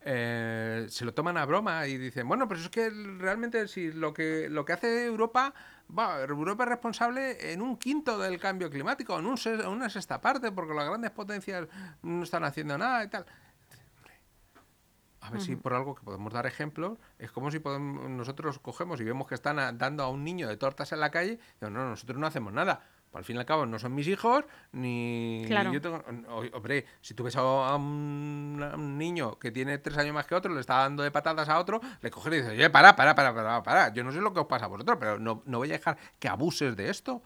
Eh, 0.00 0.86
se 0.90 1.04
lo 1.04 1.14
toman 1.14 1.36
a 1.36 1.46
broma 1.46 1.86
y 1.86 1.96
dicen, 1.96 2.26
bueno, 2.26 2.48
pero 2.48 2.60
es 2.60 2.68
que 2.70 2.90
realmente 2.90 3.68
si 3.68 3.92
lo 3.92 4.12
que 4.12 4.48
lo 4.50 4.64
que 4.64 4.72
hace 4.72 5.06
Europa, 5.06 5.54
Europa 6.28 6.64
es 6.64 6.68
responsable 6.70 7.52
en 7.52 7.62
un 7.62 7.78
quinto 7.78 8.18
del 8.18 8.40
cambio 8.40 8.68
climático, 8.68 9.16
en, 9.16 9.26
un, 9.26 9.38
una 9.68 9.88
sexta 9.88 10.20
parte, 10.20 10.50
porque 10.50 10.74
las 10.74 10.86
grandes 10.88 11.12
potencias 11.12 11.68
no 12.02 12.24
están 12.24 12.42
haciendo 12.42 12.76
nada 12.76 13.04
y 13.04 13.08
tal. 13.08 13.26
A 15.24 15.30
ver 15.30 15.40
si 15.40 15.56
por 15.56 15.72
algo 15.72 15.94
que 15.94 16.02
podemos 16.02 16.32
dar 16.32 16.46
ejemplos, 16.46 16.98
es 17.18 17.30
como 17.32 17.50
si 17.50 17.58
podemos, 17.58 18.10
nosotros 18.10 18.58
cogemos 18.58 19.00
y 19.00 19.04
vemos 19.04 19.26
que 19.26 19.34
están 19.34 19.78
dando 19.78 20.02
a 20.02 20.08
un 20.08 20.22
niño 20.22 20.48
de 20.48 20.56
tortas 20.56 20.92
en 20.92 21.00
la 21.00 21.10
calle, 21.10 21.38
y 21.60 21.64
no, 21.64 21.70
nosotros 21.70 22.18
no 22.18 22.26
hacemos 22.26 22.52
nada 22.52 22.82
al 23.18 23.24
fin 23.24 23.36
y 23.36 23.38
al 23.38 23.46
cabo 23.46 23.66
no 23.66 23.78
son 23.78 23.94
mis 23.94 24.08
hijos, 24.08 24.44
ni, 24.72 25.46
yo 25.48 25.80
tengo... 25.80 26.02
Hombre, 26.52 26.84
si 27.00 27.14
tú 27.14 27.24
ves 27.24 27.36
a 27.36 27.76
un, 27.76 28.98
niño 28.98 29.38
que 29.38 29.50
tiene 29.50 29.78
tres 29.78 29.96
años 29.98 30.14
más 30.14 30.26
que 30.26 30.34
otro, 30.34 30.52
le 30.52 30.60
está 30.60 30.78
dando 30.78 31.02
de 31.02 31.10
patadas 31.10 31.48
a 31.48 31.58
otro, 31.58 31.80
le 32.00 32.10
coges 32.10 32.32
y 32.32 32.36
dices, 32.36 32.50
oye, 32.50 32.70
para, 32.70 32.96
para, 32.96 33.14
para, 33.14 33.34
para, 33.34 33.62
para, 33.62 33.92
yo 33.92 34.04
no 34.04 34.12
sé 34.12 34.20
lo 34.20 34.32
que 34.32 34.40
os 34.40 34.46
pasa 34.46 34.64
a 34.64 34.68
vosotros, 34.68 34.96
pero 34.98 35.18
no, 35.18 35.42
no 35.46 35.58
voy 35.58 35.70
a 35.70 35.74
dejar 35.74 35.96
que 36.18 36.28
abuses 36.28 36.76
de 36.76 36.90
esto. 36.90 37.22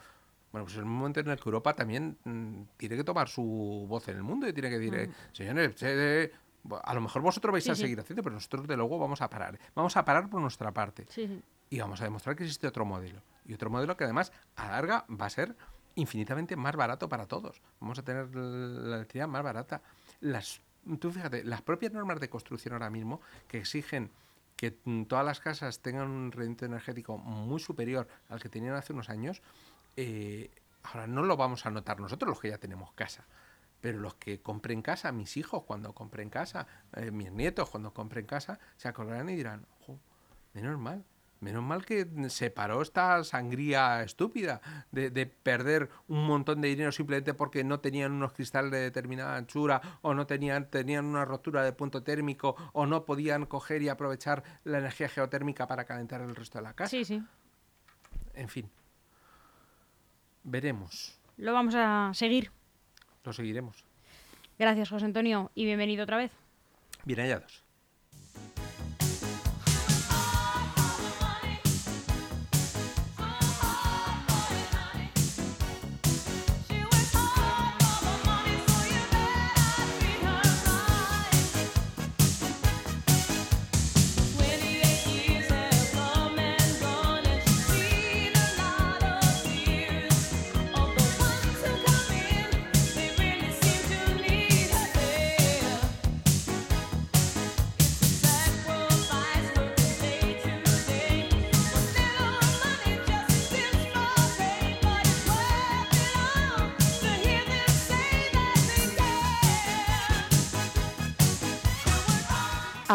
Bueno, 0.52 0.64
pues 0.64 0.76
es 0.76 0.82
un 0.82 0.88
momento 0.88 1.20
en 1.20 1.28
el 1.28 1.36
que 1.36 1.42
Europa 1.46 1.74
también 1.74 2.16
mm, 2.24 2.62
tiene 2.76 2.96
que 2.96 3.04
tomar 3.04 3.28
su 3.28 3.86
voz 3.88 4.08
en 4.08 4.16
el 4.16 4.22
mundo 4.22 4.48
y 4.48 4.52
tiene 4.52 4.70
que 4.70 4.78
decir, 4.78 4.94
eh, 4.94 5.08
mm. 5.08 5.12
señores, 5.32 6.32
a 6.82 6.94
lo 6.94 7.00
mejor 7.00 7.22
vosotros 7.22 7.52
vais 7.52 7.68
a 7.68 7.74
seguir 7.74 7.98
haciendo, 8.00 8.22
pero 8.22 8.34
nosotros 8.34 8.66
de 8.66 8.76
luego 8.76 8.98
vamos 8.98 9.22
a 9.22 9.30
parar. 9.30 9.58
Vamos 9.74 9.96
a 9.96 10.04
parar 10.04 10.28
por 10.28 10.40
nuestra 10.40 10.72
parte. 10.72 11.06
Y 11.70 11.78
vamos 11.80 12.00
a 12.00 12.04
demostrar 12.04 12.36
que 12.36 12.44
existe 12.44 12.66
otro 12.66 12.84
modelo. 12.84 13.22
Y 13.44 13.54
otro 13.54 13.70
modelo 13.70 13.96
que 13.96 14.04
además 14.04 14.32
a 14.56 14.68
larga 14.68 15.04
va 15.08 15.26
a 15.26 15.30
ser 15.30 15.56
infinitamente 15.94 16.56
más 16.56 16.76
barato 16.76 17.08
para 17.08 17.26
todos. 17.26 17.60
Vamos 17.80 17.98
a 17.98 18.02
tener 18.02 18.34
la 18.34 18.96
electricidad 18.96 19.28
más 19.28 19.42
barata. 19.42 19.82
Las, 20.20 20.60
tú 21.00 21.10
fíjate, 21.10 21.44
las 21.44 21.62
propias 21.62 21.92
normas 21.92 22.20
de 22.20 22.28
construcción 22.28 22.74
ahora 22.74 22.90
mismo 22.90 23.20
que 23.48 23.58
exigen 23.58 24.10
que 24.56 24.72
todas 24.72 25.24
las 25.24 25.38
casas 25.38 25.80
tengan 25.80 26.08
un 26.08 26.32
rendimiento 26.32 26.66
energético 26.66 27.16
muy 27.16 27.60
superior 27.60 28.08
al 28.28 28.40
que 28.40 28.48
tenían 28.48 28.74
hace 28.74 28.92
unos 28.92 29.08
años, 29.08 29.40
eh, 29.96 30.50
ahora 30.82 31.06
no 31.06 31.22
lo 31.22 31.36
vamos 31.36 31.64
a 31.64 31.70
notar 31.70 32.00
nosotros 32.00 32.28
los 32.28 32.40
que 32.40 32.48
ya 32.48 32.58
tenemos 32.58 32.92
casa. 32.92 33.24
Pero 33.80 33.98
los 33.98 34.14
que 34.14 34.40
compren 34.40 34.82
casa, 34.82 35.12
mis 35.12 35.36
hijos 35.36 35.62
cuando 35.64 35.94
compren 35.94 36.30
casa, 36.30 36.66
eh, 36.94 37.10
mis 37.10 37.30
nietos 37.32 37.70
cuando 37.70 37.92
compren 37.94 38.26
casa, 38.26 38.58
se 38.76 38.88
acordarán 38.88 39.28
y 39.28 39.36
dirán, 39.36 39.66
ojo, 39.80 39.98
menos 40.52 40.78
mal, 40.78 41.04
Menos 41.40 41.62
mal 41.62 41.84
que 41.84 42.06
se 42.30 42.50
paró 42.50 42.82
esta 42.82 43.22
sangría 43.22 44.02
estúpida 44.02 44.60
de, 44.90 45.26
perder 45.26 45.88
un 46.08 46.26
montón 46.26 46.60
de 46.60 46.68
dinero 46.68 46.90
simplemente 46.90 47.32
porque 47.32 47.62
no 47.62 47.78
tenían 47.78 48.10
unos 48.10 48.32
cristales 48.32 48.72
de 48.72 48.80
determinada 48.80 49.36
anchura 49.36 49.80
o 50.02 50.14
no 50.14 50.26
tenían, 50.26 50.68
tenían 50.68 51.04
una 51.04 51.24
rotura 51.24 51.62
de 51.62 51.72
punto 51.72 52.02
térmico 52.02 52.56
o 52.72 52.86
no 52.86 53.04
podían 53.04 53.46
coger 53.46 53.82
y 53.82 53.88
aprovechar 53.88 54.42
la 54.64 54.78
energía 54.78 55.08
geotérmica 55.08 55.68
para 55.68 55.84
calentar 55.84 56.22
el 56.22 56.34
resto 56.34 56.58
de 56.58 56.64
la 56.64 56.72
casa. 56.72 56.90
Sí, 56.90 57.04
sí. 57.04 57.22
En 58.34 58.48
fin. 58.48 58.68
Veremos. 60.42 61.20
Lo 61.36 61.52
vamos 61.52 61.74
a 61.76 62.10
seguir. 62.14 62.50
Lo 63.28 63.34
seguiremos. 63.34 63.84
Gracias, 64.58 64.88
José 64.88 65.04
Antonio, 65.04 65.50
y 65.54 65.66
bienvenido 65.66 66.04
otra 66.04 66.16
vez. 66.16 66.32
Bien 67.04 67.20
hallados. 67.20 67.62